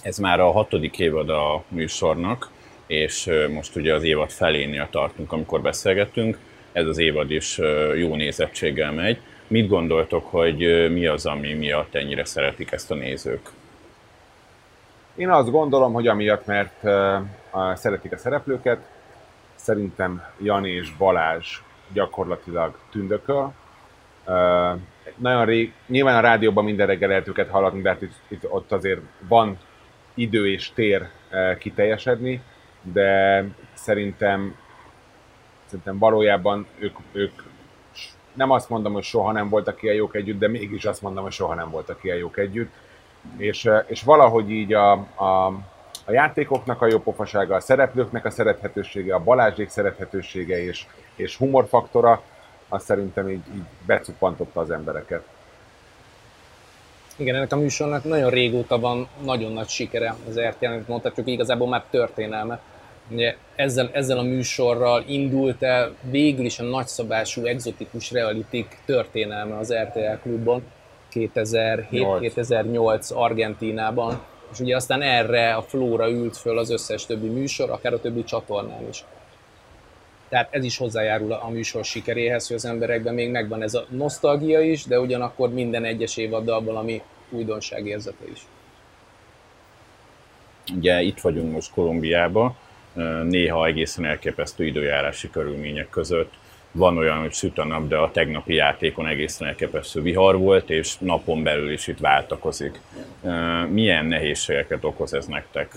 Ez 0.04 0.18
már 0.18 0.40
a 0.40 0.52
hatodik 0.52 1.00
évad 1.00 1.30
a 1.30 1.64
műsornak, 1.68 2.50
és 2.88 3.30
most 3.54 3.76
ugye 3.76 3.94
az 3.94 4.04
évad 4.04 4.30
felénél 4.30 4.88
tartunk, 4.92 5.32
amikor 5.32 5.62
beszélgetünk. 5.62 6.38
Ez 6.72 6.86
az 6.86 6.98
évad 6.98 7.32
is 7.32 7.58
jó 7.96 8.16
nézettséggel 8.16 8.92
megy. 8.92 9.20
Mit 9.48 9.68
gondoltok, 9.68 10.26
hogy 10.26 10.90
mi 10.92 11.06
az, 11.06 11.26
ami 11.26 11.54
miatt 11.54 11.96
ennyire 11.96 12.26
szeretik 12.26 12.72
ezt 12.72 12.92
a 12.92 12.96
nézők? 12.96 13.50
Én 15.16 15.30
azt 15.30 15.52
gondolom, 15.52 15.94
hogy 15.94 16.08
amiatt, 16.08 16.46
mert 16.46 16.80
szeretik 17.78 18.12
a 18.12 18.18
szereplőket, 18.18 18.80
szerintem 19.56 20.24
Jani 20.42 20.70
és 20.70 20.96
Balázs 20.98 21.60
gyakorlatilag 21.94 22.78
tündököl, 22.92 23.54
nagyon 25.16 25.46
rég, 25.46 25.74
nyilván 25.88 26.16
a 26.16 26.20
rádióban 26.20 26.64
minden 26.64 26.88
reggel 26.88 27.10
lehet 27.10 27.28
őket 27.28 27.50
hallani, 27.50 27.82
de 27.82 27.90
hát 27.90 28.02
itt, 28.02 28.14
itt, 28.28 28.46
ott 28.50 28.72
azért 28.72 29.02
van 29.28 29.58
idő 30.14 30.52
és 30.52 30.72
tér 30.74 31.02
uh, 31.32 31.58
kiteljesedni, 31.58 32.42
de 32.94 33.44
szerintem, 33.74 34.56
szerintem 35.66 35.98
valójában 35.98 36.68
ők, 36.80 36.98
ők 37.12 37.42
nem 38.34 38.52
azt 38.52 38.70
mondom, 38.70 38.94
hogy 38.94 39.04
soha 39.04 39.32
nem 39.32 39.50
voltak 39.50 39.84
ilyen 39.84 39.96
jók 39.96 40.16
együtt, 40.16 40.40
de 40.40 40.48
mégis 40.48 40.86
azt 40.86 41.02
mondom, 41.02 41.24
hogy 41.24 41.32
soha 41.32 41.54
nem 41.54 41.70
voltak 41.70 42.04
ilyen 42.04 42.18
jók 42.18 42.38
együtt. 42.38 42.74
És, 43.38 43.70
és 43.88 44.04
valahogy 44.04 44.52
így 44.52 44.74
a, 44.74 44.92
a, 45.16 45.46
a 46.06 46.12
játékoknak 46.12 46.82
a 46.82 46.88
jó 46.88 47.04
a 47.50 47.60
szereplőknek 47.60 48.26
a 48.26 48.30
szerethetősége, 48.30 49.16
a 49.16 49.24
Balázsék 49.24 49.70
szerethetősége 49.70 50.64
és, 50.64 50.86
és 51.16 51.38
humorfaktora, 51.38 52.22
az 52.70 52.84
szerintem 52.84 53.30
így, 53.30 53.44
így 53.56 53.64
becuppantotta 53.86 54.60
az 54.60 54.72
embereket. 54.72 55.24
Igen, 57.16 57.36
ennek 57.36 57.52
a 57.52 57.56
műsornak 57.56 58.04
nagyon 58.04 58.30
régóta 58.30 58.80
van 58.80 59.08
nagyon 59.24 59.52
nagy 59.52 59.68
sikere 59.68 60.16
az 60.28 60.40
RTL, 60.40 60.66
amit 60.66 60.88
mondhatjuk, 60.88 61.28
igazából 61.28 61.68
már 61.68 61.84
történelme. 61.90 62.60
Ugye 63.10 63.36
ezzel, 63.56 63.90
ezzel 63.94 64.18
a 64.18 64.24
műsorral 64.24 65.04
indult 65.08 65.64
el 65.64 65.96
végül 66.02 66.46
is 66.46 66.60
a 66.60 66.64
nagyszabású, 66.64 67.46
exotikus 67.46 68.12
realitik 68.12 68.78
történelme 68.86 69.58
az 69.58 69.74
RTL 69.74 70.22
klubban 70.22 70.64
2007-2008 71.14 73.14
Argentínában, 73.14 74.22
és 74.52 74.60
ugye 74.60 74.76
aztán 74.76 75.02
erre 75.02 75.54
a 75.54 75.62
flóra 75.62 76.10
ült 76.10 76.38
föl 76.38 76.58
az 76.58 76.70
összes 76.70 77.06
többi 77.06 77.28
műsor, 77.28 77.70
akár 77.70 77.94
a 77.94 78.00
többi 78.00 78.24
csatornán 78.24 78.88
is. 78.90 79.04
Tehát 80.30 80.54
ez 80.54 80.64
is 80.64 80.78
hozzájárul 80.78 81.32
a 81.32 81.50
műsor 81.50 81.86
sikeréhez, 81.86 82.48
hogy 82.48 82.56
az 82.56 82.66
emberekben 82.66 83.14
még 83.14 83.32
megvan 83.32 83.62
ez 83.62 83.74
a 83.74 83.86
nosztalgia 83.90 84.62
is, 84.62 84.86
de 84.86 85.00
ugyanakkor 85.00 85.54
minden 85.54 85.84
egyes 85.84 86.18
évaddal 86.18 86.64
valami 86.64 87.02
újdonság 87.30 87.88
érzete 87.88 88.26
is. 88.32 88.42
Ugye 90.76 91.02
itt 91.02 91.20
vagyunk 91.20 91.52
most 91.52 91.72
Kolumbiában, 91.72 92.56
néha 93.24 93.66
egészen 93.66 94.06
elképesztő 94.06 94.66
időjárási 94.66 95.30
körülmények 95.30 95.90
között. 95.90 96.34
Van 96.72 96.98
olyan, 96.98 97.18
hogy 97.18 97.34
süt 97.34 97.58
a 97.58 97.66
nap, 97.66 97.88
de 97.88 97.98
a 97.98 98.12
tegnapi 98.12 98.54
játékon 98.54 99.08
egészen 99.08 99.48
elképesztő 99.48 100.02
vihar 100.02 100.38
volt, 100.38 100.70
és 100.70 100.98
napon 100.98 101.44
belül 101.44 101.72
is 101.72 101.88
itt 101.88 102.00
váltakozik. 102.00 102.80
Milyen 103.70 104.06
nehézségeket 104.06 104.84
okoz 104.84 105.14
ez 105.14 105.26
nektek? 105.26 105.72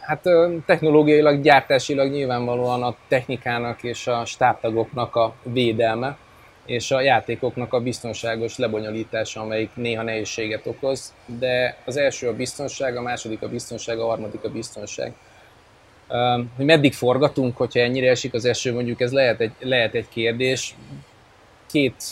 Hát 0.00 0.22
technológiailag, 0.66 1.42
gyártásilag 1.42 2.10
nyilvánvalóan 2.10 2.82
a 2.82 2.96
technikának 3.08 3.82
és 3.82 4.06
a 4.06 4.24
stábtagoknak 4.24 5.16
a 5.16 5.34
védelme, 5.42 6.16
és 6.66 6.90
a 6.90 7.00
játékoknak 7.00 7.72
a 7.72 7.80
biztonságos 7.80 8.58
lebonyolítása, 8.58 9.40
amelyik 9.40 9.70
néha 9.74 10.02
nehézséget 10.02 10.66
okoz, 10.66 11.14
de 11.26 11.76
az 11.84 11.96
első 11.96 12.28
a 12.28 12.36
biztonság, 12.36 12.96
a 12.96 13.02
második 13.02 13.42
a 13.42 13.48
biztonság, 13.48 13.98
a 13.98 14.06
harmadik 14.06 14.44
a 14.44 14.50
biztonság. 14.50 15.12
Hogy 16.56 16.64
meddig 16.64 16.92
forgatunk, 16.92 17.56
hogyha 17.56 17.80
ennyire 17.80 18.10
esik 18.10 18.34
az 18.34 18.44
eső, 18.44 18.72
mondjuk 18.72 19.00
ez 19.00 19.12
lehet 19.12 19.40
egy, 19.40 19.52
lehet 19.58 19.94
egy 19.94 20.08
kérdés. 20.08 20.74
Két 21.70 22.04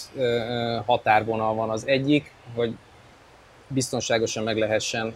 határvonal 0.86 1.54
van 1.54 1.70
az 1.70 1.86
egyik, 1.86 2.32
hogy 2.54 2.74
biztonságosan 3.68 4.44
meg 4.44 4.56
lehessen 4.56 5.14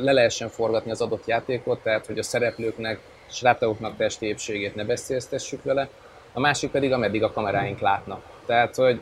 le 0.00 0.12
lehessen 0.12 0.48
forgatni 0.48 0.90
az 0.90 1.00
adott 1.00 1.26
játékot, 1.26 1.82
tehát 1.82 2.06
hogy 2.06 2.18
a 2.18 2.22
szereplőknek, 2.22 3.00
srácoknak 3.30 3.96
testi 3.96 4.26
épségét 4.26 4.74
ne 4.74 4.84
beszélztessük 4.84 5.62
vele, 5.62 5.88
a 6.32 6.40
másik 6.40 6.70
pedig 6.70 6.92
ameddig 6.92 7.22
a 7.22 7.32
kameráink 7.32 7.80
látnak. 7.80 8.22
Tehát, 8.46 8.76
hogy 8.76 9.00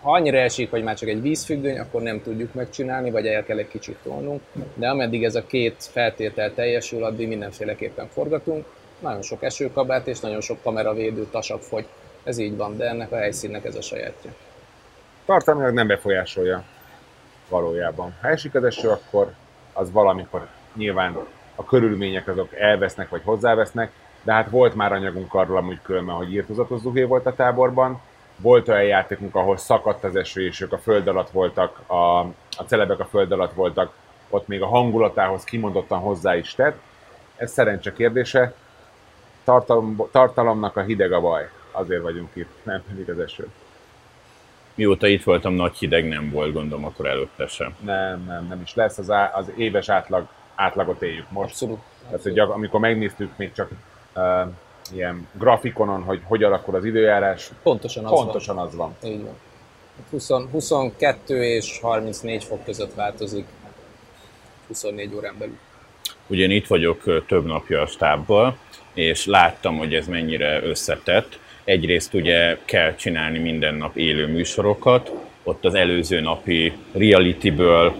ha 0.00 0.12
annyira 0.12 0.38
esik, 0.38 0.70
hogy 0.70 0.82
már 0.82 0.96
csak 0.96 1.08
egy 1.08 1.22
vízfüggöny, 1.22 1.78
akkor 1.78 2.02
nem 2.02 2.22
tudjuk 2.22 2.54
megcsinálni, 2.54 3.10
vagy 3.10 3.26
el 3.26 3.44
kell 3.44 3.58
egy 3.58 3.68
kicsit 3.68 3.96
tolnunk, 4.02 4.40
de 4.74 4.88
ameddig 4.88 5.24
ez 5.24 5.34
a 5.34 5.46
két 5.46 5.84
feltétel 5.90 6.54
teljesül, 6.54 7.04
addig 7.04 7.28
mindenféleképpen 7.28 8.06
forgatunk. 8.06 8.64
Nagyon 8.98 9.22
sok 9.22 9.42
esőkabát 9.42 10.06
és 10.06 10.20
nagyon 10.20 10.40
sok 10.40 10.62
kameravédő 10.62 11.26
tasak 11.30 11.62
fogy. 11.62 11.86
Ez 12.24 12.38
így 12.38 12.56
van, 12.56 12.76
de 12.76 12.88
ennek 12.88 13.12
a 13.12 13.16
helyszínnek 13.16 13.64
ez 13.64 13.74
a 13.74 13.82
sajátja. 13.82 14.30
Tartalmilag 15.24 15.74
nem 15.74 15.86
befolyásolja 15.86 16.64
valójában. 17.48 18.14
Ha 18.20 18.28
esik 18.28 18.54
az 18.54 18.64
eső, 18.64 18.88
akkor 18.88 19.32
az 19.72 19.92
valamikor 19.92 20.48
nyilván 20.74 21.18
a 21.54 21.64
körülmények 21.64 22.28
azok 22.28 22.54
elvesznek 22.54 23.08
vagy 23.08 23.22
hozzávesznek, 23.24 23.92
de 24.22 24.32
hát 24.32 24.50
volt 24.50 24.74
már 24.74 24.92
anyagunk 24.92 25.34
arról 25.34 25.56
amúgy 25.56 25.82
különben, 25.82 26.14
hogy 26.14 26.32
írtozatos 26.32 26.80
zuhé 26.80 27.02
volt 27.02 27.26
a 27.26 27.34
táborban, 27.34 28.00
volt 28.36 28.68
olyan 28.68 28.84
játékunk, 28.84 29.34
ahol 29.34 29.56
szakadt 29.56 30.04
az 30.04 30.16
eső, 30.16 30.46
és 30.46 30.60
ők 30.60 30.72
a 30.72 30.78
föld 30.78 31.08
alatt 31.08 31.30
voltak, 31.30 31.88
a, 31.88 32.18
a 32.56 32.64
celebek 32.66 33.00
a 33.00 33.04
föld 33.04 33.32
alatt 33.32 33.52
voltak, 33.52 33.92
ott 34.30 34.46
még 34.46 34.62
a 34.62 34.66
hangulatához 34.66 35.44
kimondottan 35.44 35.98
hozzá 35.98 36.36
is 36.36 36.54
tett. 36.54 36.78
Ez 37.36 37.52
szerencse 37.52 37.92
kérdése. 37.92 38.54
Tartalom, 39.44 40.08
tartalomnak 40.10 40.76
a 40.76 40.82
hideg 40.82 41.12
a 41.12 41.20
baj. 41.20 41.48
Azért 41.70 42.02
vagyunk 42.02 42.30
itt, 42.32 42.50
nem 42.62 42.82
pedig 42.88 43.10
az 43.10 43.18
eső. 43.18 43.48
Mióta 44.74 45.06
itt 45.06 45.22
voltam, 45.22 45.52
nagy 45.52 45.76
hideg 45.76 46.08
nem 46.08 46.30
volt, 46.30 46.52
gondolom, 46.52 46.84
akkor 46.84 47.06
előtte 47.06 47.46
sem. 47.46 47.76
Nem, 47.80 48.24
nem, 48.26 48.46
nem 48.48 48.60
is 48.60 48.74
lesz. 48.74 48.98
Az, 48.98 49.10
á, 49.10 49.30
az 49.34 49.52
éves 49.56 49.88
átlag, 49.88 50.26
átlagot 50.54 51.02
éljük 51.02 51.30
most. 51.30 51.50
Abszolút. 51.50 51.80
Tehát, 52.04 52.22
hogy 52.22 52.38
amikor 52.38 52.80
megnéztük 52.80 53.36
még 53.36 53.52
csak 53.52 53.70
uh, 54.14 54.52
ilyen 54.94 55.28
grafikonon, 55.38 56.02
hogy 56.02 56.20
hogy 56.24 56.42
alakul 56.42 56.74
az 56.74 56.84
időjárás, 56.84 57.50
Pontosan 57.62 58.04
az 58.04 58.10
pontosan 58.10 58.56
van. 58.56 58.66
az 58.66 58.74
van. 58.74 58.96
Így 59.04 59.22
van. 59.22 59.34
20, 60.10 60.28
22 60.50 61.44
és 61.44 61.78
34 61.80 62.44
fok 62.44 62.64
között 62.64 62.94
változik 62.94 63.46
24 64.68 65.14
órán 65.14 65.34
belül. 65.38 65.58
Ugye 66.26 66.42
én 66.42 66.50
itt 66.50 66.66
vagyok 66.66 67.26
több 67.26 67.46
napja 67.46 67.80
a 67.80 67.86
stábbal, 67.86 68.56
és 68.94 69.26
láttam, 69.26 69.76
hogy 69.76 69.94
ez 69.94 70.06
mennyire 70.06 70.62
összetett. 70.62 71.38
Egyrészt 71.64 72.14
ugye 72.14 72.58
kell 72.64 72.94
csinálni 72.94 73.38
minden 73.38 73.74
nap 73.74 73.96
élő 73.96 74.26
műsorokat, 74.26 75.12
ott 75.42 75.64
az 75.64 75.74
előző 75.74 76.20
napi 76.20 76.72
realityből, 76.92 77.94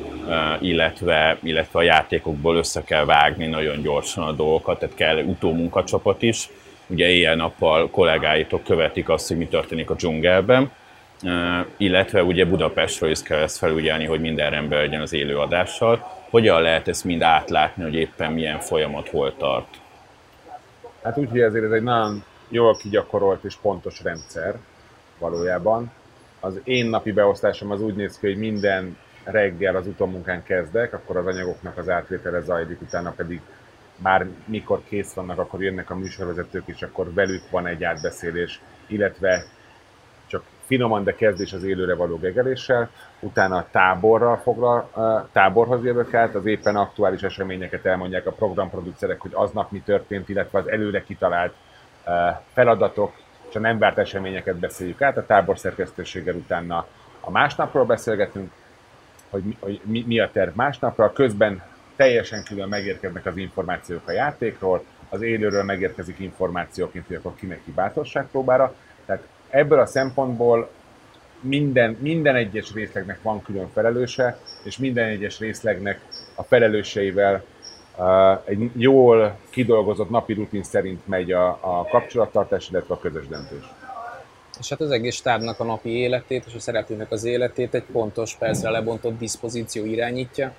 illetve, 0.60 1.38
illetve 1.42 1.78
a 1.78 1.82
játékokból 1.82 2.56
össze 2.56 2.82
kell 2.84 3.04
vágni 3.04 3.46
nagyon 3.46 3.82
gyorsan 3.82 4.24
a 4.24 4.32
dolgokat, 4.32 4.78
tehát 4.78 4.94
kell 4.94 5.22
utómunkacsapat 5.22 6.22
is. 6.22 6.48
Ugye 6.86 7.08
éjjel-nappal 7.08 7.90
kollégáitok 7.90 8.64
követik 8.64 9.08
azt, 9.08 9.28
hogy 9.28 9.36
mi 9.36 9.46
történik 9.46 9.90
a 9.90 9.94
dzsungelben, 9.94 10.70
illetve 11.76 12.22
ugye 12.22 12.44
Budapestről 12.44 13.10
is 13.10 13.22
kell 13.22 13.40
ezt 13.40 13.58
felügyelni, 13.58 14.04
hogy 14.04 14.20
minden 14.20 14.50
rendben 14.50 14.78
legyen 14.78 15.00
az 15.00 15.12
élő 15.12 15.38
adással. 15.38 16.12
Hogyan 16.30 16.62
lehet 16.62 16.88
ezt 16.88 17.04
mind 17.04 17.22
átlátni, 17.22 17.82
hogy 17.82 17.94
éppen 17.94 18.32
milyen 18.32 18.60
folyamat 18.60 19.08
hol 19.08 19.36
tart? 19.36 19.80
Hát 21.02 21.18
úgy, 21.18 21.30
hogy 21.30 21.40
ezért 21.40 21.64
ez 21.64 21.70
egy 21.70 21.82
nagyon 21.82 22.24
jól 22.48 22.76
kigyakorolt 22.76 23.44
és 23.44 23.54
pontos 23.62 24.02
rendszer 24.02 24.54
valójában. 25.18 25.92
Az 26.40 26.60
én 26.64 26.86
napi 26.86 27.12
beosztásom 27.12 27.70
az 27.70 27.82
úgy 27.82 27.94
néz 27.94 28.18
ki, 28.18 28.26
hogy 28.26 28.36
minden 28.36 28.96
reggel 29.24 29.76
az 29.76 29.86
utómunkán 29.86 30.42
kezdek, 30.42 30.92
akkor 30.92 31.16
az 31.16 31.26
anyagoknak 31.26 31.78
az 31.78 31.88
átvétele 31.88 32.40
zajlik, 32.40 32.80
utána 32.80 33.10
pedig 33.10 33.40
már 33.96 34.26
mikor 34.44 34.82
kész 34.88 35.12
vannak, 35.12 35.38
akkor 35.38 35.62
jönnek 35.62 35.90
a 35.90 35.94
műsorvezetők, 35.94 36.62
és 36.66 36.82
akkor 36.82 37.12
velük 37.12 37.50
van 37.50 37.66
egy 37.66 37.84
átbeszélés, 37.84 38.60
illetve 38.86 39.44
csak 40.26 40.42
finoman, 40.64 41.04
de 41.04 41.14
kezdés 41.14 41.52
az 41.52 41.64
élőre 41.64 41.94
való 41.94 42.16
gegeléssel, 42.16 42.90
utána 43.20 43.56
a 43.56 43.68
táborral 43.70 44.36
foglal, 44.36 44.90
táborhoz 45.32 45.84
jövök 45.84 46.14
át, 46.14 46.34
az 46.34 46.46
éppen 46.46 46.76
aktuális 46.76 47.22
eseményeket 47.22 47.86
elmondják 47.86 48.26
a 48.26 48.32
programproducerek, 48.32 49.20
hogy 49.20 49.32
aznap 49.34 49.70
mi 49.70 49.80
történt, 49.80 50.28
illetve 50.28 50.58
az 50.58 50.68
előre 50.68 51.02
kitalált 51.02 51.54
eh, 52.04 52.36
feladatok 52.52 53.12
és 53.48 53.54
a 53.56 53.58
nem 53.58 53.78
várt 53.78 53.98
eseményeket 53.98 54.56
beszéljük 54.56 55.02
át, 55.02 55.16
a 55.16 55.26
tábor 55.26 55.58
szerkesztőséggel 55.58 56.34
utána 56.34 56.86
a 57.20 57.30
másnapról 57.30 57.84
beszélgetünk, 57.84 58.52
hogy 59.30 59.42
mi, 59.42 59.56
hogy 59.60 59.80
mi 60.06 60.20
a 60.20 60.30
terv 60.30 60.56
másnapra, 60.56 61.12
közben 61.12 61.62
teljesen 61.96 62.44
külön 62.44 62.68
megérkeznek 62.68 63.26
az 63.26 63.36
információk 63.36 64.08
a 64.08 64.12
játékról, 64.12 64.84
az 65.08 65.22
élőről 65.22 65.62
megérkezik 65.62 66.18
információként, 66.18 67.06
hogy 67.06 67.16
akkor 67.16 67.34
kinek 67.34 67.60
ki 67.64 67.70
bátorságpróbára. 67.70 68.74
Tehát 69.06 69.22
ebből 69.48 69.78
a 69.78 69.86
szempontból 69.86 70.70
minden, 71.40 71.96
minden 72.00 72.34
egyes 72.34 72.72
részlegnek 72.72 73.22
van 73.22 73.42
külön 73.42 73.68
felelőse, 73.72 74.38
és 74.64 74.78
minden 74.78 75.08
egyes 75.08 75.38
részlegnek 75.38 76.00
a 76.34 76.42
felelőseivel 76.42 77.44
uh, 77.96 78.40
egy 78.44 78.70
jól 78.76 79.38
kidolgozott 79.50 80.10
napi 80.10 80.32
rutin 80.32 80.62
szerint 80.62 81.06
megy 81.06 81.32
a, 81.32 81.48
a 81.48 81.86
kapcsolattartás, 81.90 82.70
illetve 82.70 82.94
a 82.94 82.98
közös 82.98 83.26
döntés. 83.28 83.64
És 84.58 84.68
hát 84.68 84.80
az 84.80 84.90
egész 84.90 85.14
stábnak 85.14 85.60
a 85.60 85.64
napi 85.64 85.90
életét 85.90 86.44
és 86.46 86.54
a 86.54 86.58
szereplőnek 86.60 87.10
az 87.10 87.24
életét 87.24 87.74
egy 87.74 87.84
pontos, 87.92 88.36
percre 88.36 88.70
lebontott 88.70 89.18
diszpozíció 89.18 89.84
irányítja, 89.84 90.54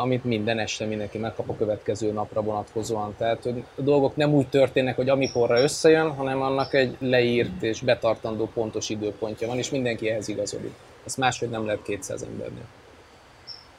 amit 0.00 0.24
minden 0.24 0.58
este 0.58 0.84
mindenki 0.84 1.18
megkap 1.18 1.48
a 1.48 1.56
következő 1.56 2.12
napra 2.12 2.42
vonatkozóan. 2.42 3.14
Tehát 3.18 3.42
hogy 3.42 3.64
a 3.76 3.82
dolgok 3.82 4.16
nem 4.16 4.34
úgy 4.34 4.48
történnek, 4.48 4.96
hogy 4.96 5.08
amikorra 5.08 5.62
összejön, 5.62 6.10
hanem 6.10 6.42
annak 6.42 6.74
egy 6.74 6.96
leírt 6.98 7.62
és 7.62 7.80
betartandó 7.80 8.50
pontos 8.54 8.88
időpontja 8.88 9.46
van, 9.46 9.58
és 9.58 9.70
mindenki 9.70 10.08
ehhez 10.08 10.28
igazodik. 10.28 10.72
Ezt 11.04 11.16
máshogy 11.16 11.50
nem 11.50 11.64
lehet 11.64 11.82
200 11.82 12.22
embernél. 12.22 12.66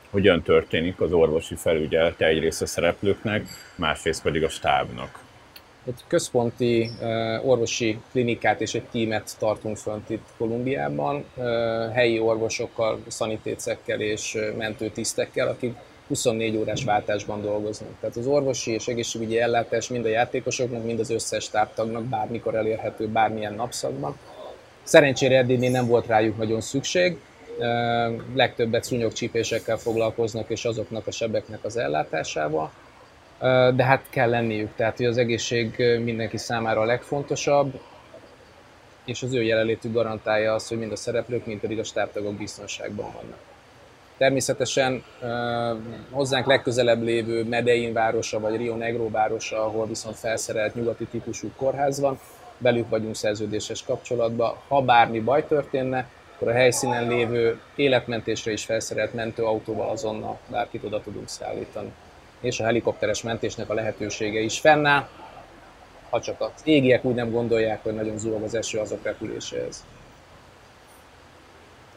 Hogyan 0.10 0.42
történik 0.42 1.02
az 1.02 1.14
orvosi 1.14 1.56
felügyelete 1.56 2.26
egyrészt 2.26 2.62
a 2.62 2.66
szereplőknek, 2.66 3.48
másrészt 3.76 4.22
pedig 4.22 4.44
a 4.44 4.50
stábnak? 4.50 5.26
Egy 5.88 6.04
központi 6.08 6.90
orvosi 7.44 8.00
klinikát 8.12 8.62
és 8.62 8.74
egy 8.74 8.84
tímet 8.92 9.36
tartunk 9.40 9.78
fönt 9.78 10.10
itt 10.10 10.28
Kolumbiában, 10.38 11.26
helyi 11.94 12.20
orvosokkal, 12.20 13.00
szanitécekkel 13.08 14.02
és 14.02 14.38
mentőtisztekkel, 14.58 15.48
akik 15.48 15.76
24 16.08 16.58
órás 16.58 16.84
váltásban 16.84 17.42
dolgoznak. 17.42 17.90
Tehát 18.00 18.16
az 18.16 18.28
orvosi 18.28 18.72
és 18.72 18.88
egészségügyi 18.88 19.40
ellátás 19.40 19.90
mind 19.90 20.06
a 20.06 20.10
játékosoknak, 20.10 20.84
mind 20.84 21.00
az 21.00 21.10
összes 21.10 21.50
táptagnak 21.50 22.04
bármikor 22.04 22.56
elérhető, 22.56 23.08
bármilyen 23.08 23.54
napszakban. 23.54 24.18
Szerencsére 24.84 25.38
eddig 25.38 25.60
nem 25.60 25.88
volt 25.88 26.08
rájuk 26.08 26.38
nagyon 26.38 26.62
szükség, 26.62 27.18
legtöbbet 28.36 28.84
szúnyogcsípésekkel 28.84 29.78
foglalkoznak, 29.78 30.50
és 30.50 30.66
azoknak 30.66 31.08
a 31.08 31.12
sebeknek 31.12 31.60
az 31.64 31.78
ellátásával. 31.78 32.72
De 33.76 33.84
hát 33.84 34.04
kell 34.10 34.30
lenniük, 34.30 34.76
tehát 34.76 34.98
hogy 34.98 35.06
az 35.06 35.18
egészség 35.18 35.76
mindenki 36.04 36.38
számára 36.38 36.82
a 36.82 36.86
legfontosabb, 36.86 37.80
és 39.06 39.24
az 39.24 39.34
ő 39.34 39.44
jelenlétük 39.44 39.94
garantálja 39.94 40.54
azt, 40.54 40.70
hogy 40.70 40.78
mind 40.78 40.92
a 40.92 40.96
szereplők, 40.96 41.46
mind 41.46 41.60
pedig 41.60 41.80
a 41.80 41.84
stábtagok 41.84 42.34
biztonságban 42.34 43.12
vannak. 43.14 43.40
Természetesen 44.18 45.04
hozzánk 46.12 46.46
legközelebb 46.46 47.02
lévő 47.02 47.44
Medellin 47.44 47.94
városa, 47.94 48.40
vagy 48.40 48.56
Rio 48.56 48.76
Negro 48.76 49.10
városa, 49.10 49.66
ahol 49.66 49.88
viszont 49.88 50.16
felszerelt 50.16 50.76
nyugati 50.76 51.06
típusú 51.06 51.52
kórház 51.56 52.00
van, 52.00 52.20
velük 52.58 52.90
vagyunk 52.90 53.16
szerződéses 53.16 53.84
kapcsolatban. 53.84 54.56
Ha 54.68 54.82
bármi 54.82 55.20
baj 55.20 55.48
történne, 55.48 56.08
akkor 56.36 56.48
a 56.48 56.54
helyszínen 56.54 57.08
lévő 57.08 57.60
életmentésre 57.76 58.52
is 58.52 58.66
felszerelt 58.66 59.14
mentőautóval 59.14 59.90
azonnal 59.90 60.40
bárkit 60.48 60.84
oda 60.84 61.02
tudunk 61.02 61.30
szállítani. 61.30 61.92
És 62.42 62.60
a 62.60 62.64
helikopteres 62.64 63.22
mentésnek 63.22 63.70
a 63.70 63.74
lehetősége 63.74 64.40
is 64.40 64.60
fennáll, 64.60 65.08
ha 66.10 66.22
csak 66.22 66.42
az 66.42 66.62
égiek 66.64 67.06
úgy 67.06 67.16
nem 67.16 67.32
gondolják, 67.32 67.84
hogy 67.84 67.94
nagyon 67.94 68.18
zúg 68.18 68.44
az 68.44 68.56
eső 68.56 68.80
azok 68.80 69.04
repüléséhez. 69.04 69.86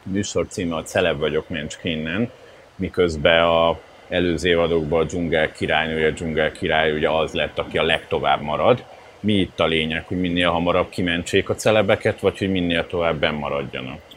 A 0.05 0.09
műsor 0.09 0.47
címe 0.47 0.75
a 0.75 0.83
Celeb 0.83 1.19
vagyok, 1.19 1.49
mencs 1.49 1.77
innen, 1.81 2.31
miközben 2.75 3.43
a 3.43 3.79
előző 4.09 4.49
évadokban 4.49 5.01
a 5.01 5.03
dzsungel 5.03 5.51
királynője, 5.51 6.07
a 6.07 6.11
dzsungel 6.11 6.51
király 6.51 6.91
ugye 6.91 7.09
az 7.09 7.33
lett, 7.33 7.59
aki 7.59 7.77
a 7.77 7.83
legtovább 7.83 8.41
marad. 8.41 8.83
Mi 9.19 9.33
itt 9.33 9.59
a 9.59 9.65
lényeg, 9.65 10.05
hogy 10.07 10.19
minél 10.19 10.49
hamarabb 10.49 10.89
kimentsék 10.89 11.49
a 11.49 11.55
celebeket, 11.55 12.19
vagy 12.19 12.37
hogy 12.37 12.51
minél 12.51 12.87
tovább 12.87 13.31
maradjanak? 13.33 14.10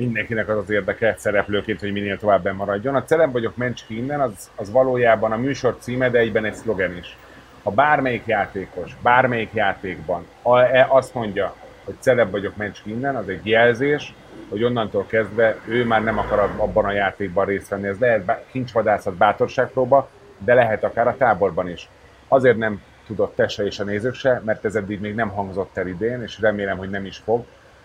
Mindenkinek 0.00 0.48
az 0.48 0.56
az 0.56 0.70
érdeke 0.70 1.14
szereplőként, 1.18 1.80
hogy 1.80 1.92
minél 1.92 2.18
tovább 2.18 2.54
maradjon. 2.54 2.94
A 2.94 3.04
Celeb 3.04 3.32
vagyok, 3.32 3.56
mencs 3.56 3.84
ki 3.86 3.96
innen, 3.96 4.20
az, 4.20 4.50
az 4.56 4.70
valójában 4.70 5.32
a 5.32 5.36
műsor 5.36 5.76
címe, 5.78 6.10
de 6.10 6.18
egyben 6.18 6.44
egy 6.44 6.54
szlogen 6.54 6.96
is. 6.96 7.16
Ha 7.62 7.70
bármelyik 7.70 8.26
játékos, 8.26 8.96
bármelyik 9.02 9.52
játékban 9.52 10.26
a- 10.42 10.58
e- 10.58 10.86
azt 10.90 11.14
mondja, 11.14 11.54
hogy 11.84 11.94
Celeb 11.98 12.30
vagyok, 12.30 12.56
mencs 12.56 12.82
ki 12.82 12.90
innen, 12.90 13.16
az 13.16 13.28
egy 13.28 13.46
jelzés, 13.46 14.14
hogy 14.48 14.64
onnantól 14.64 15.06
kezdve 15.06 15.56
ő 15.66 15.84
már 15.84 16.02
nem 16.02 16.18
akar 16.18 16.38
ab- 16.38 16.60
abban 16.60 16.84
a 16.84 16.92
játékban 16.92 17.46
részt 17.46 17.68
venni. 17.68 17.86
Ez 17.86 17.98
lehet 17.98 18.44
kincsvadászat, 18.50 19.14
bátorságpróba, 19.14 20.08
de 20.38 20.54
lehet 20.54 20.84
akár 20.84 21.08
a 21.08 21.16
táborban 21.16 21.68
is. 21.68 21.88
Azért 22.28 22.56
nem 22.56 22.82
tudott 23.06 23.34
te 23.34 23.64
és 23.64 23.78
a 23.78 23.84
nézők 23.84 24.14
se, 24.14 24.42
mert 24.44 24.64
ez 24.64 24.74
eddig 24.74 25.00
még 25.00 25.14
nem 25.14 25.28
hangzott 25.28 25.76
el 25.76 25.86
idén, 25.86 26.22
és 26.22 26.40
remélem, 26.40 26.76
hogy 26.76 26.90
nem 26.90 27.04
is 27.04 27.16
fog. 27.16 27.44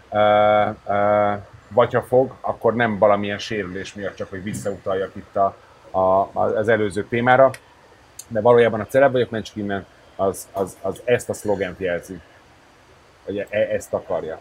Uh, 0.10 0.75
uh, 0.88 1.38
vagy 1.67 1.93
ha 1.93 2.01
fog, 2.01 2.34
akkor 2.41 2.75
nem 2.75 2.97
valamilyen 2.97 3.38
sérülés 3.38 3.93
miatt, 3.93 4.15
csak 4.15 4.30
hogy 4.30 4.43
visszautaljak 4.43 5.12
itt 5.15 5.36
a, 5.36 5.58
a, 5.91 6.30
az 6.34 6.67
előző 6.67 7.06
témára. 7.06 7.51
De 8.28 8.41
valójában 8.41 8.80
a 8.80 8.86
Celeb 8.86 9.12
vagyok, 9.12 9.30
mencs 9.30 9.51
innen, 9.54 9.86
az, 10.15 10.47
az, 10.51 10.78
az, 10.82 11.01
ezt 11.04 11.30
a 11.30 11.34
szlogent 11.34 11.80
jelzi. 11.80 12.19
Vagy 13.25 13.38
e, 13.38 13.58
ezt 13.60 13.93
akarja. 13.93 14.39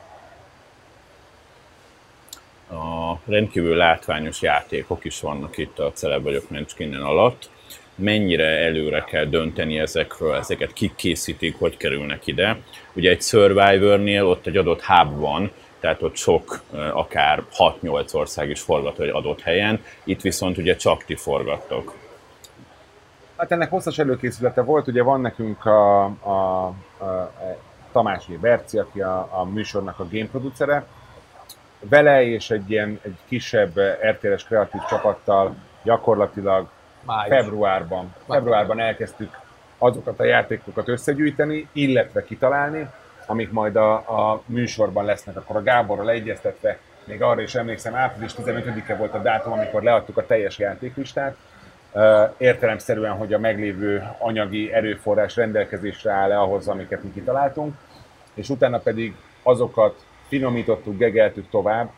A 2.70 3.18
rendkívül 3.26 3.76
látványos 3.76 4.42
játékok 4.42 5.04
is 5.04 5.20
vannak 5.20 5.56
itt 5.56 5.78
a 5.78 5.92
Celeb 5.92 6.22
vagyok 6.22 6.50
Menchkinen 6.50 7.02
alatt, 7.02 7.50
mennyire 7.94 8.46
előre 8.46 9.04
kell 9.04 9.24
dönteni 9.24 9.78
ezekről, 9.78 10.34
ezeket 10.34 10.72
kik 10.72 10.94
készítik, 10.94 11.58
hogy 11.58 11.76
kerülnek 11.76 12.26
ide. 12.26 12.58
Ugye 12.92 13.10
egy 13.10 13.22
Survivor-nél 13.22 14.26
ott 14.26 14.46
egy 14.46 14.56
adott 14.56 14.82
hub 14.82 15.18
van, 15.18 15.50
tehát 15.84 16.02
ott 16.02 16.16
sok, 16.16 16.60
akár 16.92 17.42
6-8 17.56 18.14
ország 18.14 18.48
is 18.50 18.60
forgat 18.60 18.98
egy 18.98 19.08
adott 19.08 19.40
helyen, 19.40 19.80
itt 20.04 20.20
viszont 20.20 20.58
ugye 20.58 20.76
csak 20.76 21.04
ti 21.04 21.14
forgattok. 21.14 21.94
Hát 23.36 23.52
ennek 23.52 23.70
hosszas 23.70 23.98
előkészülete 23.98 24.62
volt, 24.62 24.86
ugye 24.86 25.02
van 25.02 25.20
nekünk 25.20 25.64
a, 25.64 26.04
a, 26.04 26.66
a, 26.98 27.04
a 27.04 27.30
Tamás 27.92 28.26
Berci, 28.40 28.78
aki 28.78 29.00
a, 29.00 29.28
a 29.30 29.44
műsornak 29.44 29.98
a 29.98 30.06
game 30.10 30.26
producere, 30.26 30.86
vele 31.80 32.24
és 32.24 32.50
egy 32.50 32.70
ilyen 32.70 32.98
egy 33.02 33.16
kisebb 33.28 33.78
RTL-es 34.10 34.44
kreatív 34.44 34.80
csapattal 34.88 35.54
gyakorlatilag 35.82 36.68
Május. 37.06 37.36
februárban, 37.36 38.14
februárban 38.28 38.80
elkezdtük 38.80 39.38
azokat 39.78 40.20
a 40.20 40.24
játékokat 40.24 40.88
összegyűjteni, 40.88 41.68
illetve 41.72 42.24
kitalálni, 42.24 42.88
amik 43.26 43.50
majd 43.50 43.76
a, 43.76 43.94
a 43.94 44.42
műsorban 44.46 45.04
lesznek. 45.04 45.36
Akkor 45.36 45.56
a 45.56 45.62
Gáborral 45.62 46.10
egyeztetve, 46.10 46.78
még 47.04 47.22
arra 47.22 47.40
is 47.40 47.54
emlékszem, 47.54 47.94
április 47.94 48.32
15-e 48.42 48.96
volt 48.96 49.14
a 49.14 49.22
dátum, 49.22 49.52
amikor 49.52 49.82
leadtuk 49.82 50.16
a 50.16 50.26
teljes 50.26 50.58
játéklistát, 50.58 51.36
értelemszerűen, 52.36 53.12
hogy 53.12 53.32
a 53.32 53.38
meglévő 53.38 54.02
anyagi 54.18 54.72
erőforrás 54.72 55.36
rendelkezésre 55.36 56.12
áll-e 56.12 56.40
ahhoz, 56.40 56.68
amiket 56.68 57.02
mi 57.02 57.12
kitaláltunk, 57.12 57.74
és 58.34 58.48
utána 58.48 58.78
pedig 58.78 59.14
azokat 59.42 60.04
finomítottuk, 60.28 60.96
gegeltük 60.96 61.50
tovább, 61.50 61.90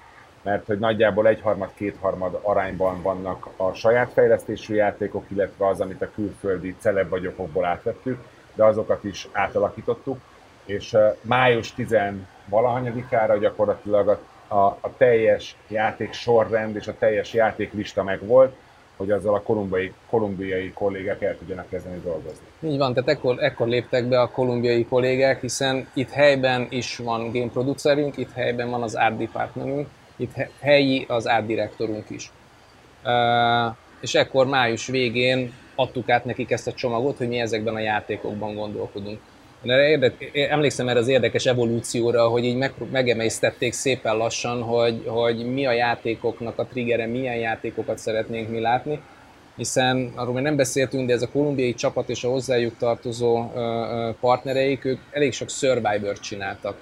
mert 0.43 0.67
hogy 0.67 0.79
nagyjából 0.79 1.29
egyharmad, 1.29 1.71
kétharmad 1.75 2.39
arányban 2.43 3.03
vannak 3.03 3.49
a 3.57 3.73
saját 3.73 4.13
fejlesztésű 4.13 4.75
játékok, 4.75 5.25
illetve 5.29 5.67
az, 5.67 5.81
amit 5.81 6.03
a 6.03 6.11
külföldi 6.15 6.75
celeb 6.79 7.09
vagyokokból 7.09 7.65
átvettük, 7.65 8.25
de 8.55 8.65
azokat 8.65 9.05
is 9.05 9.29
átalakítottuk, 9.33 10.21
és 10.67 10.97
május 11.21 11.75
10 11.75 11.97
valahanyadikára 12.49 13.37
gyakorlatilag 13.37 14.09
a, 14.09 14.21
a, 14.55 14.79
a 14.81 14.97
teljes 14.97 15.57
játék 15.69 16.13
sorrend 16.13 16.77
és 16.77 16.87
a 16.87 16.99
teljes 16.99 17.33
játéklista 17.33 18.03
megvolt, 18.03 18.55
hogy 18.97 19.11
azzal 19.11 19.35
a 19.35 19.43
kolumbiai, 19.43 19.93
kolumbiai 20.11 20.73
kollégák 20.73 21.23
el 21.23 21.39
tudjanak 21.39 21.69
kezdeni 21.69 22.01
dolgozni. 22.05 22.47
Így 22.61 22.79
van, 22.79 22.95
tehát 22.95 23.09
ekkor, 23.09 23.43
ekkor 23.43 23.69
léptek 23.69 24.05
be 24.09 24.21
a 24.21 24.31
kolumbiai 24.31 24.85
kollégák, 24.85 25.41
hiszen 25.41 25.89
itt 25.95 26.11
helyben 26.11 26.67
is 26.71 26.97
van 26.97 27.31
game 27.33 27.51
producerünk, 27.51 28.17
itt 28.17 28.33
helyben 28.33 28.71
van 28.71 28.83
az 28.83 28.95
art 28.95 29.17
departmentünk, 29.17 29.89
itt 30.17 30.33
helyi 30.61 31.05
az 31.09 31.27
art 31.27 31.47
direktorunk 31.47 32.11
is. 32.11 32.31
Uh, 33.05 33.77
és 34.01 34.15
ekkor 34.15 34.47
május 34.47 34.87
végén 34.87 35.53
adtuk 35.75 36.09
át 36.09 36.25
nekik 36.25 36.51
ezt 36.51 36.67
a 36.67 36.73
csomagot, 36.73 37.17
hogy 37.17 37.29
mi 37.29 37.41
ezekben 37.41 37.75
a 37.75 37.79
játékokban 37.79 38.55
gondolkodunk. 38.55 39.21
Én 39.67 39.73
erre 39.73 40.13
emlékszem 40.33 40.89
erre 40.89 40.99
az 40.99 41.09
érdekes 41.09 41.47
evolúcióra, 41.47 42.29
hogy 42.29 42.45
így 42.45 42.57
meg, 42.57 42.73
megemésztették 42.93 43.73
szépen 43.73 44.17
lassan, 44.17 44.63
hogy, 44.63 45.03
hogy 45.07 45.53
mi 45.53 45.67
a 45.67 45.73
játékoknak 45.73 46.59
a 46.59 46.65
triggere, 46.65 47.07
milyen 47.07 47.37
játékokat 47.37 47.99
szeretnénk 47.99 48.49
mi 48.49 48.61
látni, 48.61 49.01
hiszen 49.57 50.13
arról 50.15 50.35
még 50.35 50.43
nem 50.43 50.57
beszéltünk, 50.57 51.07
de 51.07 51.13
ez 51.13 51.23
a 51.23 51.29
kolumbiai 51.29 51.75
csapat 51.75 52.09
és 52.09 52.25
a 52.25 52.29
hozzájuk 52.29 52.77
tartozó 52.77 53.51
partnereik, 54.21 54.85
ők 54.85 54.99
elég 55.11 55.33
sok 55.33 55.51
survivor 55.51 56.19
csináltak 56.19 56.77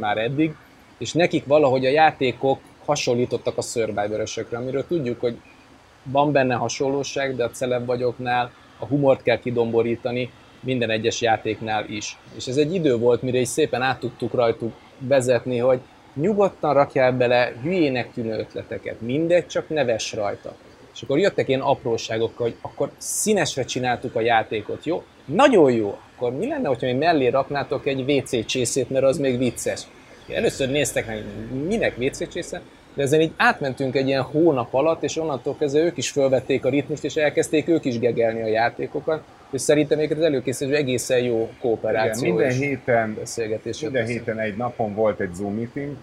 már 0.00 0.18
eddig, 0.18 0.54
és 0.98 1.12
nekik 1.12 1.46
valahogy 1.46 1.86
a 1.86 1.90
játékok 1.90 2.60
hasonlítottak 2.84 3.58
a 3.58 3.62
survivor 3.62 4.22
amiről 4.52 4.86
tudjuk, 4.86 5.20
hogy 5.20 5.36
van 6.02 6.32
benne 6.32 6.54
hasonlóság, 6.54 7.36
de 7.36 7.44
a 7.44 7.50
celeb 7.50 7.86
vagyoknál 7.86 8.52
a 8.78 8.86
humort 8.86 9.22
kell 9.22 9.38
kidomborítani, 9.38 10.30
minden 10.60 10.90
egyes 10.90 11.20
játéknál 11.20 11.84
is. 11.88 12.16
És 12.36 12.46
ez 12.46 12.56
egy 12.56 12.74
idő 12.74 12.96
volt, 12.96 13.22
mire 13.22 13.38
is 13.38 13.48
szépen 13.48 13.82
át 13.82 13.98
tudtuk 14.00 14.34
rajtuk 14.34 14.72
vezetni, 14.98 15.58
hogy 15.58 15.80
nyugodtan 16.14 16.74
rakjál 16.74 17.12
bele 17.12 17.52
hülyének 17.62 18.12
tűnő 18.12 18.38
ötleteket, 18.38 19.00
mindegy, 19.00 19.46
csak 19.46 19.68
neves 19.68 20.12
rajta. 20.12 20.56
És 20.94 21.02
akkor 21.02 21.18
jöttek 21.18 21.48
ilyen 21.48 21.60
apróságok, 21.60 22.36
hogy 22.36 22.54
akkor 22.60 22.90
színesre 22.96 23.64
csináltuk 23.64 24.14
a 24.14 24.20
játékot, 24.20 24.84
jó? 24.84 25.02
Nagyon 25.24 25.72
jó! 25.72 25.98
Akkor 26.16 26.32
mi 26.36 26.48
lenne, 26.48 26.68
hogyha 26.68 26.86
még 26.86 26.96
mellé 26.96 27.28
raknátok 27.28 27.86
egy 27.86 28.10
WC 28.10 28.46
csészét, 28.46 28.90
mert 28.90 29.04
az 29.04 29.18
még 29.18 29.38
vicces. 29.38 29.82
Először 30.28 30.70
néztek 30.70 31.06
meg, 31.06 31.24
minek 31.66 31.98
WC 31.98 32.32
csésze, 32.32 32.62
de 32.94 33.02
ezen 33.02 33.20
így 33.20 33.32
átmentünk 33.36 33.94
egy 33.96 34.06
ilyen 34.06 34.22
hónap 34.22 34.74
alatt, 34.74 35.02
és 35.02 35.16
onnantól 35.16 35.56
kezdve 35.58 35.80
ők 35.80 35.96
is 35.96 36.10
felvették 36.10 36.64
a 36.64 36.68
ritmust, 36.68 37.04
és 37.04 37.16
elkezdték 37.16 37.68
ők 37.68 37.84
is 37.84 37.98
gegelni 37.98 38.42
a 38.42 38.46
játékokat, 38.46 39.22
és 39.50 39.60
szerintem 39.60 39.98
még 39.98 40.12
az 40.12 40.20
előkészítő 40.20 40.74
egészen 40.74 41.18
jó 41.18 41.50
kooperáció 41.60 42.24
Igen, 42.24 42.36
minden 42.36 42.68
héten, 42.68 43.14
beszélgetés. 43.14 43.80
Minden 43.80 44.06
héten 44.06 44.38
egy 44.38 44.56
napon 44.56 44.94
volt 44.94 45.20
egy 45.20 45.34
Zoom 45.34 45.54
meeting, 45.54 45.96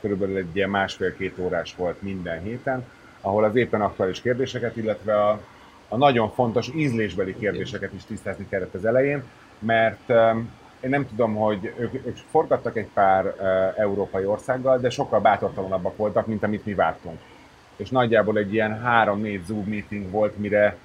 körülbelül 0.00 0.36
egy 0.36 0.56
ilyen 0.56 0.70
másfél-két 0.70 1.38
órás 1.38 1.74
volt 1.76 2.02
minden 2.02 2.42
héten, 2.42 2.84
ahol 3.20 3.44
az 3.44 3.56
éppen 3.56 3.80
aktuális 3.80 4.20
kérdéseket, 4.20 4.76
illetve 4.76 5.14
a, 5.14 5.40
a 5.88 5.96
nagyon 5.96 6.30
fontos 6.30 6.70
ízlésbeli 6.74 7.36
kérdéseket 7.38 7.92
is 7.92 8.04
tisztázni 8.04 8.46
kellett 8.48 8.74
az 8.74 8.84
elején, 8.84 9.22
mert 9.58 10.08
um, 10.08 10.50
én 10.80 10.90
nem 10.90 11.08
tudom, 11.08 11.34
hogy 11.34 11.72
ők, 11.78 11.94
ők 11.94 12.16
forgattak 12.30 12.76
egy 12.76 12.88
pár 12.94 13.24
uh, 13.24 13.34
európai 13.80 14.24
országgal, 14.24 14.78
de 14.78 14.90
sokkal 14.90 15.20
bátortalanabbak 15.20 15.96
voltak, 15.96 16.26
mint 16.26 16.42
amit 16.42 16.64
mi 16.64 16.74
vártunk. 16.74 17.18
És 17.76 17.90
nagyjából 17.90 18.38
egy 18.38 18.52
ilyen 18.52 18.80
három-négy 18.80 19.44
Zoom 19.46 19.64
meeting 19.64 20.10
volt, 20.10 20.38
mire 20.38 20.76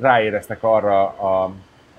ráéreztek 0.00 0.62
arra, 0.62 1.08
a, 1.08 1.44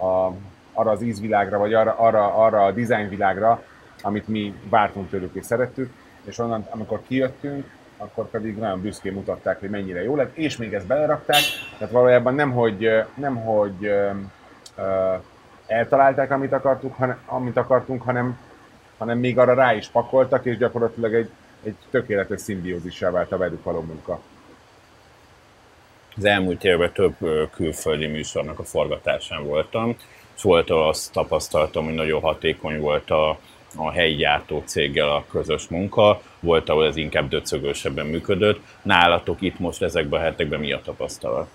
a, 0.05 0.33
arra 0.73 0.91
az 0.91 1.01
ízvilágra, 1.01 1.57
vagy 1.57 1.73
arra, 1.73 1.95
arra, 1.97 2.33
arra 2.33 2.65
a 2.65 2.71
dizájnvilágra, 2.71 3.63
amit 4.01 4.27
mi 4.27 4.53
vártunk 4.69 5.09
tőlük 5.09 5.35
és 5.35 5.45
szerettük, 5.45 5.93
és 6.23 6.37
onnan, 6.37 6.67
amikor 6.69 7.01
kijöttünk, 7.07 7.65
akkor 7.97 8.29
pedig 8.29 8.57
nagyon 8.57 8.81
büszkén 8.81 9.13
mutatták, 9.13 9.59
hogy 9.59 9.69
mennyire 9.69 10.03
jó 10.03 10.15
lett, 10.15 10.37
és 10.37 10.57
még 10.57 10.73
ezt 10.73 10.87
belerakták, 10.87 11.41
tehát 11.77 11.93
valójában 11.93 12.35
nem, 12.35 12.51
hogy, 12.51 12.89
nem, 13.15 13.35
hogy 13.35 13.91
eltalálták, 15.67 16.31
amit, 16.31 16.51
akartuk, 16.51 16.95
hanem, 16.95 17.17
amit 17.25 17.57
akartunk, 17.57 18.01
hanem, 18.01 18.39
hanem 18.97 19.17
még 19.17 19.37
arra 19.37 19.53
rá 19.53 19.73
is 19.73 19.87
pakoltak, 19.87 20.45
és 20.45 20.57
gyakorlatilag 20.57 21.13
egy, 21.13 21.29
egy 21.63 21.75
tökéletes 21.89 22.41
szimbiózissá 22.41 23.09
vált 23.09 23.31
a 23.31 23.37
velük 23.37 23.63
való 23.63 23.81
munka. 23.81 24.19
Az 26.17 26.25
elmúlt 26.25 26.63
évben 26.63 26.91
több 26.93 27.15
külföldi 27.51 28.05
műsornak 28.05 28.59
a 28.59 28.63
forgatásán 28.63 29.45
voltam, 29.45 29.95
és 30.35 30.41
volt, 30.41 30.69
azt 30.69 31.11
tapasztaltam, 31.11 31.85
hogy 31.85 31.93
nagyon 31.93 32.21
hatékony 32.21 32.79
volt 32.79 33.09
a, 33.09 33.39
a 33.75 33.91
helyi 33.91 34.15
gyártó 34.15 34.63
céggel 34.65 35.09
a 35.09 35.25
közös 35.31 35.67
munka, 35.67 36.21
volt, 36.39 36.69
ahol 36.69 36.85
ez 36.85 36.95
inkább 36.95 37.29
döcögősebben 37.29 38.05
működött. 38.05 38.59
Nálatok 38.81 39.41
itt 39.41 39.59
most 39.59 39.81
ezekben 39.81 40.19
a 40.19 40.23
hetekben 40.23 40.59
mi 40.59 40.71
a 40.71 40.81
tapasztalat? 40.83 41.47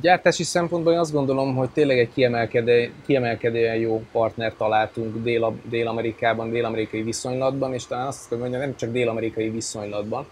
Gyártási 0.00 0.42
szempontból 0.42 0.92
én 0.92 0.98
azt 0.98 1.12
gondolom, 1.12 1.54
hogy 1.54 1.70
tényleg 1.70 1.98
egy 1.98 2.12
kiemelkedő, 2.14 2.92
kiemelkedően 3.06 3.76
jó 3.76 4.04
partner 4.12 4.54
találtunk 4.56 5.22
Dél- 5.22 5.68
Dél-Amerikában, 5.68 6.50
dél-amerikai 6.50 7.02
viszonylatban, 7.02 7.72
és 7.74 7.86
talán 7.86 8.06
azt 8.06 8.28
kell 8.28 8.38
mondjam, 8.38 8.60
nem 8.60 8.76
csak 8.76 8.90
dél-amerikai 8.90 9.50
viszonylatban, 9.50 10.26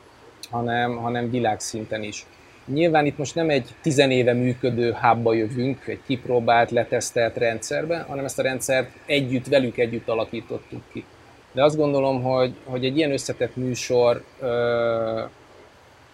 hanem, 0.51 0.97
hanem 0.97 1.31
világszinten 1.31 2.03
is. 2.03 2.27
Nyilván 2.67 3.07
itt 3.07 3.19
most 3.19 3.35
nem 3.35 3.51
egy 3.51 3.69
tizenéve 3.83 4.33
működő 4.33 4.97
hubba 5.01 5.35
jövünk, 5.35 5.87
egy 5.87 6.01
kipróbált, 6.07 6.71
letesztelt 6.71 7.37
rendszerbe, 7.37 8.05
hanem 8.09 8.25
ezt 8.25 8.39
a 8.39 8.43
rendszert 8.43 8.91
együtt, 9.07 9.47
velük 9.47 9.79
együtt 9.79 10.09
alakítottuk 10.09 10.83
ki. 10.93 11.05
De 11.53 11.65
azt 11.65 11.77
gondolom, 11.77 12.23
hogy, 12.23 12.55
hogy 12.65 12.85
egy 12.85 12.97
ilyen 12.97 13.13
összetett 13.13 13.57
műsor 13.57 14.25
ö, 14.41 15.23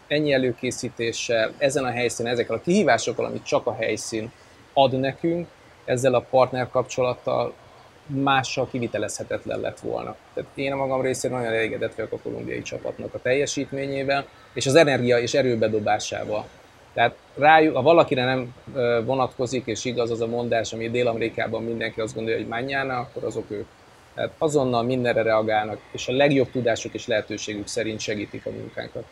ennyi 0.08 0.32
előkészítéssel, 0.32 1.52
ezen 1.58 1.84
a 1.84 1.90
helyszínen, 1.90 2.32
ezekkel 2.32 2.56
a 2.56 2.60
kihívásokkal, 2.60 3.24
amit 3.24 3.44
csak 3.44 3.66
a 3.66 3.74
helyszín 3.74 4.30
ad 4.72 5.00
nekünk, 5.00 5.48
ezzel 5.84 6.14
a 6.14 6.26
partner 6.30 6.68
kapcsolattal 6.68 7.54
mással 8.06 8.68
kivitelezhetetlen 8.70 9.60
lett 9.60 9.80
volna. 9.80 10.16
Tehát 10.34 10.50
én 10.54 10.72
a 10.72 10.76
magam 10.76 11.00
részéről 11.00 11.38
nagyon 11.38 11.52
elégedett 11.52 11.94
vagyok 11.94 12.12
a 12.12 12.18
kolumbiai 12.18 12.62
csapatnak 12.62 13.14
a 13.14 13.20
teljesítményével, 13.22 14.26
és 14.52 14.66
az 14.66 14.74
energia 14.74 15.18
és 15.18 15.34
erőbedobásával. 15.34 16.48
Tehát 16.92 17.14
rájuk, 17.34 17.76
ha 17.76 17.82
valakire 17.82 18.24
nem 18.24 18.54
vonatkozik, 19.04 19.66
és 19.66 19.84
igaz 19.84 20.10
az 20.10 20.20
a 20.20 20.26
mondás, 20.26 20.72
ami 20.72 20.90
Dél-Amerikában 20.90 21.62
mindenki 21.62 22.00
azt 22.00 22.14
gondolja, 22.14 22.38
hogy 22.38 22.48
mányána, 22.48 22.98
akkor 22.98 23.24
azok 23.24 23.50
ők. 23.50 23.66
Tehát 24.14 24.30
azonnal 24.38 24.82
mindenre 24.82 25.22
reagálnak, 25.22 25.80
és 25.90 26.08
a 26.08 26.12
legjobb 26.12 26.50
tudásuk 26.50 26.94
és 26.94 27.06
lehetőségük 27.06 27.66
szerint 27.66 28.00
segítik 28.00 28.46
a 28.46 28.50
munkánkat. 28.50 29.04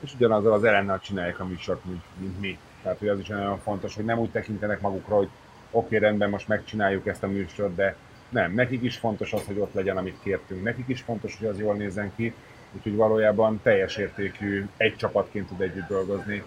És 0.00 0.14
ugyanazzal 0.14 0.52
az 0.52 0.64
elennel 0.64 1.00
csinálják 1.00 1.40
a 1.40 1.44
műsort, 1.44 1.84
mint, 1.84 2.02
mint 2.20 2.40
mi. 2.40 2.58
Tehát, 2.82 2.98
hogy 2.98 3.08
az 3.08 3.18
is 3.18 3.28
nagyon 3.28 3.58
fontos, 3.58 3.94
hogy 3.94 4.04
nem 4.04 4.18
úgy 4.18 4.30
tekintenek 4.30 4.80
magukra, 4.80 5.16
hogy 5.16 5.28
oké, 5.70 5.96
okay, 5.96 5.98
rendben, 5.98 6.30
most 6.30 6.48
megcsináljuk 6.48 7.06
ezt 7.06 7.22
a 7.22 7.26
műsort, 7.26 7.74
de 7.74 7.96
nem, 8.28 8.54
nekik 8.54 8.82
is 8.82 8.96
fontos 8.96 9.32
az, 9.32 9.44
hogy 9.46 9.58
ott 9.58 9.74
legyen, 9.74 9.96
amit 9.96 10.18
kértünk, 10.22 10.62
nekik 10.62 10.88
is 10.88 11.00
fontos, 11.00 11.36
hogy 11.38 11.46
az 11.48 11.58
jól 11.58 11.74
nézzen 11.74 12.12
ki, 12.16 12.34
úgyhogy 12.76 12.96
valójában 12.96 13.60
teljes 13.62 13.96
értékű, 13.96 14.68
egy 14.76 14.96
csapatként 14.96 15.48
tud 15.48 15.60
együtt 15.60 15.88
dolgozni 15.88 16.42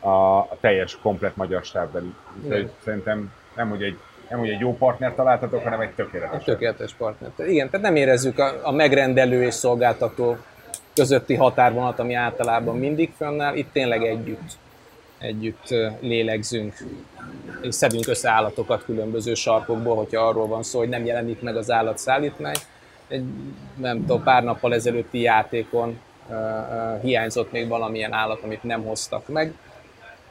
a, 0.00 0.48
teljes, 0.60 0.98
komplet 1.02 1.36
magyar 1.36 1.64
stábbeli. 1.64 2.14
Úgyhogy 2.42 2.70
szerintem 2.84 3.32
nem, 3.56 3.68
hogy 3.68 3.82
egy 3.82 3.98
nem 4.30 4.38
hogy 4.38 4.48
egy 4.48 4.60
jó 4.60 4.76
partner 4.76 5.14
találtatok, 5.14 5.62
hanem 5.62 5.80
egy 5.80 5.90
tökéletes. 5.90 6.38
Egy 6.38 6.44
tökéletes 6.44 6.94
partner. 6.94 7.30
Igen, 7.48 7.70
tehát 7.70 7.86
nem 7.86 7.96
érezzük 7.96 8.38
a, 8.38 8.60
a 8.62 8.72
megrendelő 8.72 9.42
és 9.42 9.54
szolgáltató 9.54 10.36
közötti 10.94 11.34
határvonat, 11.34 11.98
ami 11.98 12.14
általában 12.14 12.78
mindig 12.78 13.12
fönnáll, 13.16 13.54
itt 13.54 13.72
tényleg 13.72 14.02
együtt, 14.02 14.58
együtt 15.18 15.68
lélegzünk, 16.00 16.74
és 17.62 17.74
szedünk 17.74 18.06
össze 18.06 18.30
állatokat 18.30 18.84
különböző 18.84 19.34
sarkokból, 19.34 19.96
hogyha 19.96 20.26
arról 20.26 20.46
van 20.46 20.62
szó, 20.62 20.78
hogy 20.78 20.88
nem 20.88 21.04
jelenik 21.04 21.42
meg 21.42 21.56
az 21.56 21.70
állatszállítmány. 21.70 22.56
Egy, 23.10 23.24
nem 23.76 24.00
tudom, 24.00 24.22
pár 24.22 24.42
nappal 24.42 24.74
ezelőtti 24.74 25.20
játékon 25.20 25.98
uh, 26.28 26.36
uh, 26.36 27.02
hiányzott 27.02 27.52
még 27.52 27.68
valamilyen 27.68 28.12
állat, 28.12 28.42
amit 28.42 28.62
nem 28.62 28.84
hoztak 28.84 29.28
meg, 29.28 29.54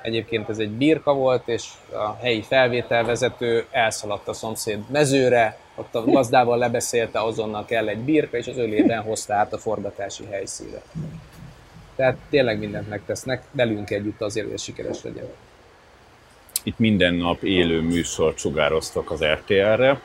Egyébként 0.01 0.49
ez 0.49 0.57
egy 0.57 0.69
birka 0.69 1.13
volt, 1.13 1.47
és 1.47 1.67
a 1.91 2.15
helyi 2.21 2.41
felvételvezető 2.41 3.65
elszaladt 3.71 4.27
a 4.27 4.33
szomszéd 4.33 4.79
mezőre, 4.91 5.57
ott 5.75 5.95
a 5.95 6.03
gazdával 6.03 6.57
lebeszélte, 6.57 7.19
azonnal 7.21 7.65
kell 7.65 7.87
egy 7.87 7.97
birka, 7.97 8.37
és 8.37 8.47
az 8.47 8.57
ölében 8.57 9.01
hozta 9.01 9.33
át 9.33 9.53
a 9.53 9.57
forgatási 9.57 10.25
helyszínre. 10.25 10.81
Tehát 11.95 12.17
tényleg 12.29 12.59
mindent 12.59 12.89
megtesznek, 12.89 13.43
velünk 13.51 13.89
együtt 13.89 14.21
azért, 14.21 14.49
hogy 14.49 14.59
sikeres 14.59 15.03
legyen. 15.03 15.25
Itt 16.63 16.79
minden 16.79 17.13
nap 17.13 17.43
élő 17.43 17.81
műsort 17.81 18.37
sugároztak 18.37 19.11
az 19.11 19.23
RTL-re, 19.23 20.01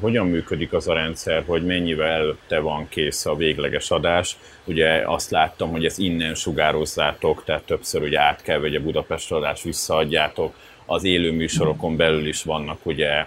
hogyan 0.00 0.26
működik 0.26 0.72
az 0.72 0.88
a 0.88 0.94
rendszer, 0.94 1.42
hogy 1.46 1.66
mennyivel 1.66 2.10
előtte 2.10 2.60
van 2.60 2.88
kész 2.88 3.26
a 3.26 3.36
végleges 3.36 3.90
adás. 3.90 4.38
Ugye 4.64 5.02
azt 5.06 5.30
láttam, 5.30 5.70
hogy 5.70 5.84
ezt 5.84 5.98
innen 5.98 6.34
sugározzátok, 6.34 7.44
tehát 7.44 7.62
többször 7.62 8.02
ugye 8.02 8.20
át 8.20 8.42
kell, 8.42 8.60
hogy 8.60 8.74
a 8.74 8.82
Budapest 8.82 9.32
adás 9.32 9.62
visszaadjátok. 9.62 10.54
Az 10.86 11.04
élő 11.04 11.32
műsorokon 11.32 11.96
belül 11.96 12.26
is 12.26 12.42
vannak 12.42 12.86
ugye 12.86 13.26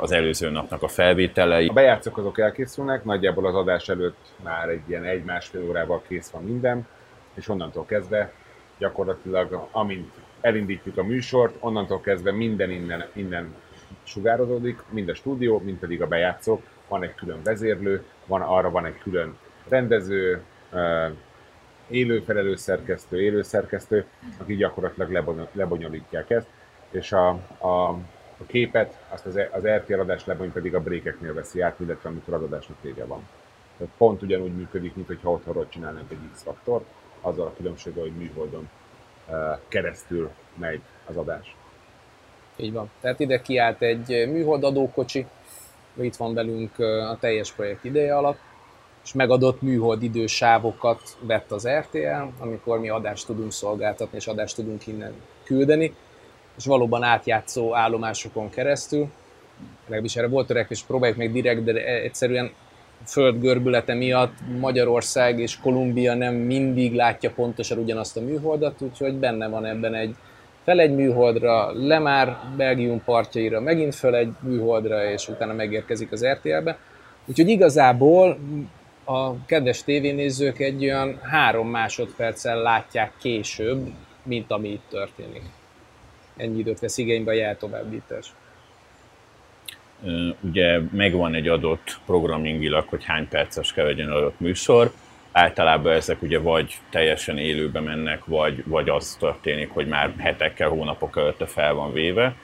az 0.00 0.12
előző 0.12 0.50
napnak 0.50 0.82
a 0.82 0.88
felvételei. 0.88 1.68
A 1.68 1.72
bejátszók 1.72 2.18
azok 2.18 2.38
elkészülnek, 2.38 3.04
nagyjából 3.04 3.46
az 3.46 3.54
adás 3.54 3.88
előtt 3.88 4.16
már 4.42 4.68
egy 4.68 4.82
ilyen 4.86 5.04
egy-másfél 5.04 5.62
órával 5.68 6.02
kész 6.08 6.30
van 6.30 6.42
minden, 6.42 6.86
és 7.34 7.48
onnantól 7.48 7.84
kezdve 7.86 8.32
gyakorlatilag, 8.78 9.68
amint 9.70 10.12
elindítjuk 10.40 10.98
a 10.98 11.02
műsort, 11.02 11.54
onnantól 11.60 12.00
kezdve 12.00 12.32
minden 12.32 12.70
innen, 12.70 13.04
innen 13.12 13.54
sugározódik, 14.02 14.82
mind 14.90 15.08
a 15.08 15.14
stúdió, 15.14 15.58
mind 15.58 15.78
pedig 15.78 16.02
a 16.02 16.06
bejátszók. 16.06 16.62
Van 16.88 17.02
egy 17.02 17.14
külön 17.14 17.42
vezérlő, 17.42 18.04
van, 18.26 18.42
arra 18.42 18.70
van 18.70 18.86
egy 18.86 18.98
külön 18.98 19.36
rendező, 19.68 20.42
élő 21.88 22.20
felelős 22.20 22.60
szerkesztő, 22.60 23.20
élő 23.22 23.42
szerkesztő, 23.42 24.06
akik 24.38 24.58
gyakorlatilag 24.58 25.48
lebonyolítják 25.52 26.30
ezt, 26.30 26.46
és 26.90 27.12
a, 27.12 27.28
a, 27.58 27.88
a 28.38 28.44
képet, 28.46 29.04
azt 29.08 29.26
az, 29.26 29.40
az 29.52 29.66
RTL 29.66 30.00
adás 30.00 30.26
lebony 30.26 30.52
pedig 30.52 30.74
a 30.74 30.80
brékeknél 30.80 31.34
veszi 31.34 31.60
át, 31.60 31.80
illetve 31.80 32.08
amikor 32.08 32.34
az 32.34 32.42
adásnak 32.42 32.82
vége 32.82 33.04
van. 33.04 33.28
Tehát 33.76 33.92
pont 33.96 34.22
ugyanúgy 34.22 34.54
működik, 34.56 34.94
mint 34.94 35.06
hogyha 35.06 35.30
otthonról 35.30 35.68
csinálnánk 35.68 36.10
egy 36.10 36.18
X-faktort, 36.32 36.84
azzal 37.20 37.46
a 37.46 37.54
különbséggel, 37.56 38.02
hogy 38.02 38.16
műholdon 38.16 38.68
keresztül 39.68 40.30
megy 40.54 40.80
az 41.06 41.16
adás. 41.16 41.56
Így 42.56 42.72
van. 42.72 42.90
Tehát 43.00 43.20
ide 43.20 43.40
kiállt 43.40 43.82
egy 43.82 44.28
műholdadókocsi, 44.28 45.26
itt 46.00 46.16
van 46.16 46.34
velünk 46.34 46.78
a 46.78 47.16
teljes 47.20 47.52
projekt 47.52 47.84
ideje 47.84 48.16
alatt, 48.16 48.38
és 49.04 49.12
megadott 49.12 49.62
műhold 49.62 50.02
idősávokat 50.02 51.00
vett 51.20 51.52
az 51.52 51.68
RTL, 51.68 52.22
amikor 52.38 52.80
mi 52.80 52.88
adást 52.88 53.26
tudunk 53.26 53.52
szolgáltatni, 53.52 54.16
és 54.16 54.26
adást 54.26 54.56
tudunk 54.56 54.86
innen 54.86 55.12
küldeni, 55.44 55.94
és 56.56 56.66
valóban 56.66 57.02
átjátszó 57.02 57.74
állomásokon 57.74 58.50
keresztül, 58.50 59.08
legalábbis 59.84 60.16
erre 60.16 60.28
volt 60.28 60.46
törekvés, 60.46 60.82
próbáljuk 60.82 61.18
még 61.18 61.32
direkt, 61.32 61.64
de 61.64 61.72
egyszerűen 62.02 62.52
föld 63.06 63.40
görbülete 63.40 63.94
miatt 63.94 64.32
Magyarország 64.60 65.38
és 65.38 65.60
Kolumbia 65.60 66.14
nem 66.14 66.34
mindig 66.34 66.94
látja 66.94 67.30
pontosan 67.30 67.78
ugyanazt 67.78 68.16
a 68.16 68.20
műholdat, 68.20 68.80
úgyhogy 68.80 69.14
benne 69.14 69.48
van 69.48 69.64
ebben 69.64 69.94
egy 69.94 70.14
fel 70.64 70.80
egy 70.80 70.94
műholdra, 70.94 71.72
le 71.86 71.98
már 71.98 72.38
Belgium 72.56 73.04
partjaira, 73.04 73.60
megint 73.60 73.94
fel 73.94 74.16
egy 74.16 74.32
műholdra, 74.40 75.10
és 75.10 75.28
utána 75.28 75.52
megérkezik 75.52 76.12
az 76.12 76.26
RTL-be. 76.26 76.78
Úgyhogy 77.26 77.48
igazából 77.48 78.38
a 79.04 79.44
kedves 79.46 79.82
tévénézők 79.84 80.58
egy 80.58 80.84
olyan 80.84 81.18
három 81.22 81.68
másodperccel 81.68 82.62
látják 82.62 83.12
később, 83.20 83.86
mint 84.22 84.50
ami 84.50 84.68
itt 84.68 84.88
történik. 84.88 85.42
Ennyi 86.36 86.58
időt 86.58 86.80
vesz 86.80 86.98
igénybe 86.98 87.30
a 87.30 87.34
jeltovábbítás. 87.34 88.32
Ugye 90.40 90.80
megvan 90.92 91.34
egy 91.34 91.48
adott 91.48 91.98
programingilag, 92.06 92.88
hogy 92.88 93.04
hány 93.04 93.28
perces 93.28 93.72
kell 93.72 93.84
legyen 93.84 94.10
adott 94.10 94.40
műsor, 94.40 94.92
általában 95.34 95.92
ezek 95.92 96.22
ugye 96.22 96.38
vagy 96.38 96.78
teljesen 96.90 97.38
élőbe 97.38 97.80
mennek, 97.80 98.24
vagy, 98.24 98.64
vagy 98.66 98.88
az 98.88 99.16
történik, 99.16 99.70
hogy 99.70 99.86
már 99.86 100.14
hetekkel, 100.18 100.68
hónapok 100.68 101.16
előtte 101.16 101.46
fel 101.46 101.74
van 101.74 101.92
véve. 101.92 102.36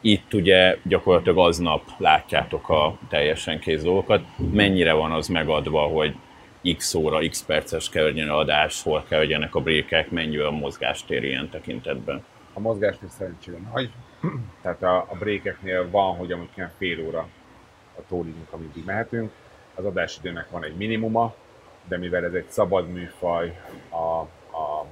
Itt 0.00 0.34
ugye 0.34 0.76
gyakorlatilag 0.82 1.38
aznap 1.38 1.82
látjátok 1.98 2.68
a 2.68 2.98
teljesen 3.08 3.58
kész 3.58 3.82
dolgokat. 3.82 4.24
Mennyire 4.52 4.92
van 4.92 5.12
az 5.12 5.28
megadva, 5.28 5.80
hogy 5.80 6.14
x 6.76 6.94
óra, 6.94 7.28
x 7.28 7.44
perces 7.44 7.88
kell 7.88 8.04
legyen 8.04 8.28
adás, 8.28 8.82
hol 8.82 9.04
kell 9.08 9.18
legyenek 9.18 9.54
a 9.54 9.60
brékek, 9.60 10.10
mennyi 10.10 10.36
a 10.36 10.50
mozgástér 10.50 11.24
ilyen 11.24 11.48
tekintetben? 11.48 12.24
A 12.52 12.60
mozgástér 12.60 13.08
szerencsére 13.08 13.58
nagy. 13.72 13.90
Tehát 14.62 14.82
a, 14.82 14.96
a 14.96 15.16
brékeknél 15.18 15.90
van, 15.90 16.16
hogy 16.16 16.32
amikor 16.32 16.70
fél 16.78 17.06
óra 17.06 17.28
a 17.98 18.00
tólink, 18.08 18.46
amíg 18.50 18.68
mehetünk. 18.84 19.30
Az 19.74 19.84
adásidőnek 19.84 20.50
van 20.50 20.64
egy 20.64 20.76
minimuma, 20.76 21.34
de 21.88 21.98
mivel 21.98 22.24
ez 22.24 22.32
egy 22.32 22.48
szabad 22.48 22.88
műfaj, 22.88 23.60
a, 23.90 24.20
a, 24.56 24.86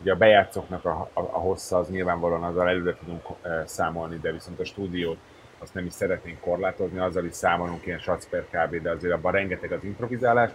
ugye 0.00 0.12
a 0.12 0.16
bejátszóknak 0.16 0.84
a, 0.84 1.10
a, 1.12 1.20
a 1.20 1.38
hossza 1.38 1.76
az 1.76 1.90
nyilvánvalóan 1.90 2.42
azzal 2.42 2.68
előre 2.68 2.94
tudunk 2.94 3.22
e, 3.42 3.66
számolni, 3.66 4.18
de 4.18 4.32
viszont 4.32 4.60
a 4.60 4.64
stúdiót 4.64 5.18
azt 5.58 5.74
nem 5.74 5.86
is 5.86 5.92
szeretnénk 5.92 6.40
korlátozni, 6.40 6.98
azzal 6.98 7.24
is 7.24 7.34
számolunk 7.34 7.86
ilyen 7.86 7.98
sac 7.98 8.26
per 8.26 8.46
kb, 8.50 8.82
de 8.82 8.90
azért 8.90 9.12
abban 9.12 9.32
rengeteg 9.32 9.72
az 9.72 9.84
improvizálás, 9.84 10.50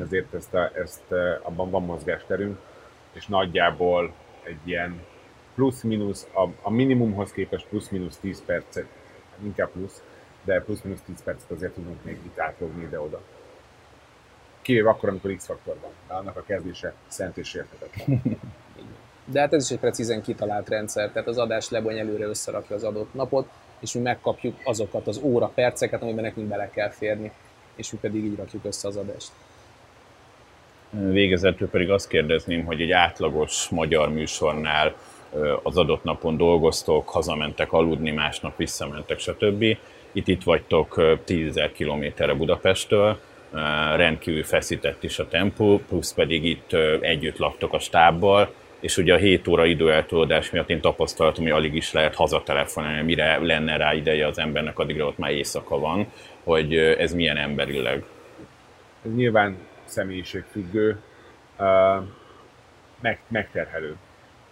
ezért 0.00 0.34
ezt, 0.34 0.54
a, 0.54 0.70
ezt 0.74 1.12
e, 1.12 1.40
abban 1.42 1.70
van 1.70 1.84
mozgásterünk, 1.84 2.58
és 3.12 3.26
nagyjából 3.26 4.12
egy 4.42 4.60
ilyen 4.64 5.00
plusz-minusz, 5.54 6.28
a, 6.34 6.48
a 6.62 6.70
minimumhoz 6.70 7.32
képest 7.32 7.66
plusz-minusz 7.66 8.16
10 8.16 8.42
percet, 8.44 8.86
inkább 9.44 9.70
plusz, 9.70 10.02
de 10.44 10.60
plusz-minusz 10.60 11.02
10 11.02 11.22
percet 11.22 11.50
azért 11.50 11.72
tudunk 11.72 12.04
még 12.04 12.18
itt 12.24 12.38
átlogni 12.38 12.82
ide-oda 12.82 13.20
kivéve 14.66 14.88
akkor, 14.88 15.08
amikor 15.08 15.34
X-faktor 15.34 15.76
van. 15.80 15.90
De 16.08 16.14
annak 16.14 16.36
a 16.36 16.42
kezdése 16.46 16.94
szent 17.06 17.36
és 17.36 17.54
érthetetlen. 17.54 18.22
De 19.32 19.40
hát 19.40 19.52
ez 19.52 19.64
is 19.64 19.70
egy 19.70 19.78
precízen 19.78 20.22
kitalált 20.22 20.68
rendszer, 20.68 21.10
tehát 21.10 21.28
az 21.28 21.38
adás 21.38 21.70
lebony 21.70 21.98
előre 21.98 22.24
összerakja 22.24 22.76
az 22.76 22.84
adott 22.84 23.14
napot, 23.14 23.48
és 23.80 23.92
mi 23.92 24.00
megkapjuk 24.00 24.56
azokat 24.64 25.06
az 25.06 25.20
óra 25.22 25.46
perceket, 25.54 26.02
amiben 26.02 26.24
nekünk 26.24 26.48
bele 26.48 26.70
kell 26.70 26.90
férni, 26.90 27.32
és 27.76 27.90
mi 27.90 27.98
pedig 28.00 28.24
így 28.24 28.36
rakjuk 28.36 28.64
össze 28.64 28.88
az 28.88 28.96
adást. 28.96 29.30
Végezetül 30.90 31.68
pedig 31.68 31.90
azt 31.90 32.08
kérdezném, 32.08 32.64
hogy 32.64 32.80
egy 32.80 32.90
átlagos 32.90 33.68
magyar 33.68 34.08
műsornál 34.08 34.94
az 35.62 35.76
adott 35.76 36.04
napon 36.04 36.36
dolgoztok, 36.36 37.08
hazamentek 37.08 37.72
aludni, 37.72 38.10
másnap 38.10 38.56
visszamentek, 38.56 39.18
stb. 39.18 39.62
Itt 40.12 40.28
itt 40.28 40.42
vagytok 40.42 40.94
10.000 40.96 41.70
kilométerre 41.74 42.34
Budapesttől, 42.34 43.18
rendkívül 43.96 44.44
feszített 44.44 45.02
is 45.02 45.18
a 45.18 45.28
tempó, 45.28 45.80
plusz 45.88 46.12
pedig 46.12 46.44
itt 46.44 46.72
együtt 47.00 47.38
laktok 47.38 47.72
a 47.72 47.78
stábbal, 47.78 48.52
és 48.80 48.96
ugye 48.96 49.14
a 49.14 49.16
7 49.16 49.48
óra 49.48 49.64
időeltolódás 49.64 50.50
miatt 50.50 50.70
én 50.70 50.80
tapasztaltam, 50.80 51.44
hogy 51.44 51.52
alig 51.52 51.74
is 51.74 51.92
lehet 51.92 52.14
hazatelefonálni, 52.14 53.02
mire 53.02 53.38
lenne 53.38 53.76
rá 53.76 53.94
ideje 53.94 54.26
az 54.26 54.38
embernek, 54.38 54.78
addigra 54.78 55.06
ott 55.06 55.18
már 55.18 55.30
éjszaka 55.30 55.78
van, 55.78 56.06
hogy 56.44 56.76
ez 56.76 57.14
milyen 57.14 57.36
emberileg. 57.36 58.04
Ez 59.04 59.14
nyilván 59.14 59.56
személyiségfüggő, 59.84 61.00
meg, 63.00 63.20
megterhelő. 63.28 63.96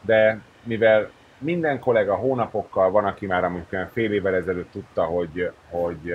De 0.01 0.41
mivel 0.63 1.11
minden 1.39 1.79
kollega 1.79 2.15
hónapokkal 2.15 2.91
van, 2.91 3.05
aki 3.05 3.27
már 3.27 3.45
amikor 3.45 3.89
fél 3.93 4.13
évvel 4.13 4.35
ezelőtt 4.35 4.71
tudta, 4.71 5.03
hogy, 5.05 5.51
hogy 5.71 6.15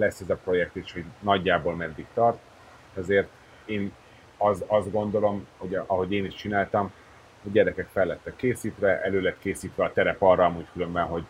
lesz 0.00 0.20
ez 0.20 0.30
a 0.30 0.36
projekt, 0.44 0.76
és 0.76 0.92
hogy 0.92 1.04
nagyjából 1.20 1.74
meddig 1.74 2.06
tart. 2.14 2.38
Ezért 2.96 3.28
én 3.64 3.92
az, 4.36 4.64
azt 4.66 4.92
gondolom, 4.92 5.46
hogy 5.56 5.74
ahogy 5.86 6.12
én 6.12 6.24
is 6.24 6.34
csináltam, 6.34 6.92
a 7.44 7.48
gyerekek 7.52 7.88
fel 7.92 8.06
lettek 8.06 8.36
készítve, 8.36 9.00
elő 9.02 9.20
lett 9.20 9.38
készítve 9.38 9.84
a 9.84 9.92
terep 9.92 10.22
arra 10.22 10.44
amúgy 10.44 10.66
különben, 10.72 11.04
hogy 11.04 11.24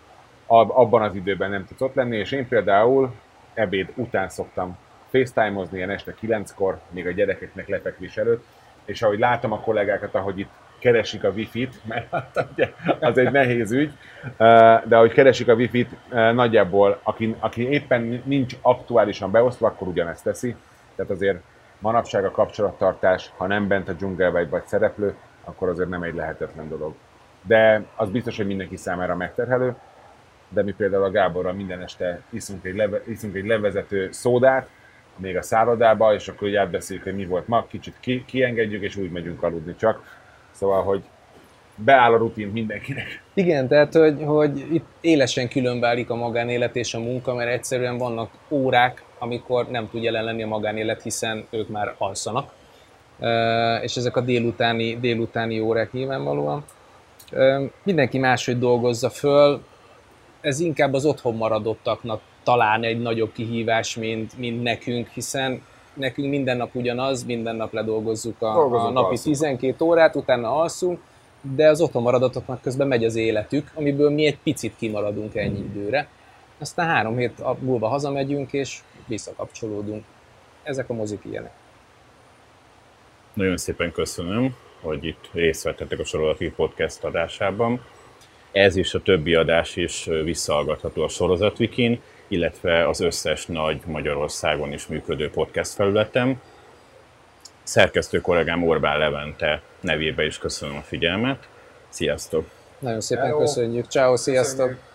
abban 0.46 1.02
az 1.02 1.14
időben 1.14 1.50
nem 1.50 1.66
tudsz 1.66 1.80
ott 1.80 1.94
lenni, 1.94 2.16
és 2.16 2.32
én 2.32 2.48
például 2.48 3.14
ebéd 3.54 3.92
után 3.94 4.28
szoktam 4.28 4.78
facetime-ozni 5.10 5.76
ilyen 5.76 5.90
este 5.90 6.14
kilenckor, 6.14 6.80
még 6.90 7.06
a 7.06 7.10
gyerekeknek 7.10 7.68
lefekvés 7.68 8.16
előtt, 8.16 8.44
és 8.84 9.02
ahogy 9.02 9.18
látom 9.18 9.52
a 9.52 9.60
kollégákat, 9.60 10.14
ahogy 10.14 10.38
itt 10.38 10.50
keresik 10.80 11.24
a 11.24 11.28
wifi-t, 11.28 11.80
mert 11.84 12.10
hát 12.10 12.48
ugye 12.52 12.72
az 13.00 13.18
egy 13.18 13.30
nehéz 13.30 13.72
ügy, 13.72 13.92
de 14.84 14.96
ahogy 14.96 15.12
keresik 15.12 15.48
a 15.48 15.54
wifi-t, 15.54 15.88
nagyjából 16.10 17.00
aki, 17.02 17.36
aki 17.38 17.68
éppen 17.68 18.22
nincs 18.24 18.56
aktuálisan 18.60 19.30
beosztva, 19.30 19.66
akkor 19.66 19.88
ugyanezt 19.88 20.24
teszi. 20.24 20.54
Tehát 20.96 21.10
azért 21.10 21.40
manapság 21.78 22.24
a 22.24 22.30
kapcsolattartás, 22.30 23.30
ha 23.36 23.46
nem 23.46 23.68
bent 23.68 23.88
a 23.88 23.92
dzsungelbe 23.92 24.46
vagy 24.46 24.66
szereplő, 24.66 25.14
akkor 25.44 25.68
azért 25.68 25.88
nem 25.88 26.02
egy 26.02 26.14
lehetetlen 26.14 26.68
dolog. 26.68 26.94
De 27.42 27.84
az 27.96 28.10
biztos, 28.10 28.36
hogy 28.36 28.46
mindenki 28.46 28.76
számára 28.76 29.16
megterhelő, 29.16 29.74
de 30.48 30.62
mi 30.62 30.72
például 30.72 31.04
a 31.04 31.10
Gáborral 31.10 31.52
minden 31.52 31.80
este 31.80 32.20
iszunk 32.30 32.64
egy, 32.64 32.76
leve, 32.76 33.00
iszunk 33.06 33.34
egy 33.34 33.46
levezető 33.46 34.08
szódát, 34.12 34.68
még 35.16 35.36
a 35.36 35.42
szállodába, 35.42 36.14
és 36.14 36.28
akkor 36.28 36.48
így 36.48 36.54
átbeszéljük, 36.54 37.04
hogy 37.04 37.14
mi 37.14 37.26
volt 37.26 37.48
ma, 37.48 37.66
kicsit 37.66 37.94
ki, 38.00 38.24
kiengedjük, 38.24 38.82
és 38.82 38.96
úgy 38.96 39.10
megyünk 39.10 39.42
aludni 39.42 39.76
csak. 39.76 40.19
Szóval, 40.60 40.82
hogy 40.82 41.02
beáll 41.74 42.12
a 42.12 42.16
rutin 42.16 42.48
mindenkinek. 42.48 43.22
Igen, 43.34 43.68
tehát, 43.68 43.94
hogy, 43.94 44.22
hogy 44.24 44.74
itt 44.74 44.86
élesen 45.00 45.48
különválik 45.48 46.10
a 46.10 46.14
magánélet 46.14 46.76
és 46.76 46.94
a 46.94 46.98
munka, 46.98 47.34
mert 47.34 47.50
egyszerűen 47.50 47.98
vannak 47.98 48.30
órák, 48.48 49.04
amikor 49.18 49.70
nem 49.70 49.88
tud 49.90 50.02
jelen 50.02 50.24
lenni 50.24 50.42
a 50.42 50.46
magánélet, 50.46 51.02
hiszen 51.02 51.46
ők 51.50 51.68
már 51.68 51.94
alszanak. 51.98 52.52
És 53.82 53.96
ezek 53.96 54.16
a 54.16 54.20
délutáni, 54.20 54.96
délutáni 54.96 55.60
órák 55.60 55.92
nyilvánvalóan. 55.92 56.64
Mindenki 57.82 58.18
máshogy 58.18 58.58
dolgozza 58.58 59.10
föl, 59.10 59.62
ez 60.40 60.60
inkább 60.60 60.94
az 60.94 61.04
otthon 61.04 61.36
maradottaknak 61.36 62.20
talán 62.42 62.82
egy 62.82 63.00
nagyobb 63.00 63.32
kihívás, 63.32 63.96
mint, 63.96 64.38
mint 64.38 64.62
nekünk, 64.62 65.08
hiszen 65.08 65.62
nekünk 65.94 66.28
minden 66.28 66.56
nap 66.56 66.74
ugyanaz, 66.74 67.24
minden 67.24 67.56
nap 67.56 67.72
ledolgozzuk 67.72 68.42
a, 68.42 68.86
a 68.86 68.90
napi 68.90 69.08
alszunk. 69.08 69.36
12 69.36 69.84
órát, 69.84 70.16
utána 70.16 70.56
alszunk, 70.60 71.00
de 71.40 71.68
az 71.68 71.80
otthon 71.80 72.02
maradottaknak 72.02 72.62
közben 72.62 72.88
megy 72.88 73.04
az 73.04 73.16
életük, 73.16 73.70
amiből 73.74 74.10
mi 74.10 74.26
egy 74.26 74.38
picit 74.38 74.76
kimaradunk 74.76 75.34
ennyi 75.34 75.58
időre. 75.58 76.08
Aztán 76.58 76.86
három 76.86 77.16
hét 77.16 77.42
múlva 77.58 77.88
hazamegyünk, 77.88 78.52
és 78.52 78.78
visszakapcsolódunk. 79.06 80.04
Ezek 80.62 80.90
a 80.90 80.92
mozik 80.92 81.20
ilyenek. 81.30 81.52
Nagyon 83.32 83.56
szépen 83.56 83.92
köszönöm, 83.92 84.56
hogy 84.80 85.04
itt 85.04 85.30
részt 85.32 85.62
vettetek 85.62 85.98
a 85.98 86.04
Sorolati 86.04 86.50
Podcast 86.50 87.04
adásában. 87.04 87.84
Ez 88.52 88.76
és 88.76 88.94
a 88.94 89.02
többi 89.02 89.34
adás 89.34 89.76
is 89.76 90.08
visszahallgatható 90.24 91.02
a 91.02 91.08
Sorozatvikin, 91.08 92.00
illetve 92.30 92.88
az 92.88 93.00
összes 93.00 93.46
nagy 93.46 93.80
Magyarországon 93.86 94.72
is 94.72 94.86
működő 94.86 95.30
podcast 95.30 95.72
felületem. 95.72 96.40
Szerkesztő 97.62 98.20
kollégám 98.20 98.68
Orbán 98.68 98.98
Levente 98.98 99.62
nevébe 99.80 100.24
is 100.24 100.38
köszönöm 100.38 100.76
a 100.76 100.82
figyelmet. 100.82 101.48
Sziasztok! 101.88 102.48
Nagyon 102.78 103.00
szépen 103.00 103.24
Hello. 103.24 103.38
köszönjük. 103.38 103.84
Ciao, 103.84 104.16
sziasztok! 104.16 104.66
Köszönjük. 104.66 104.89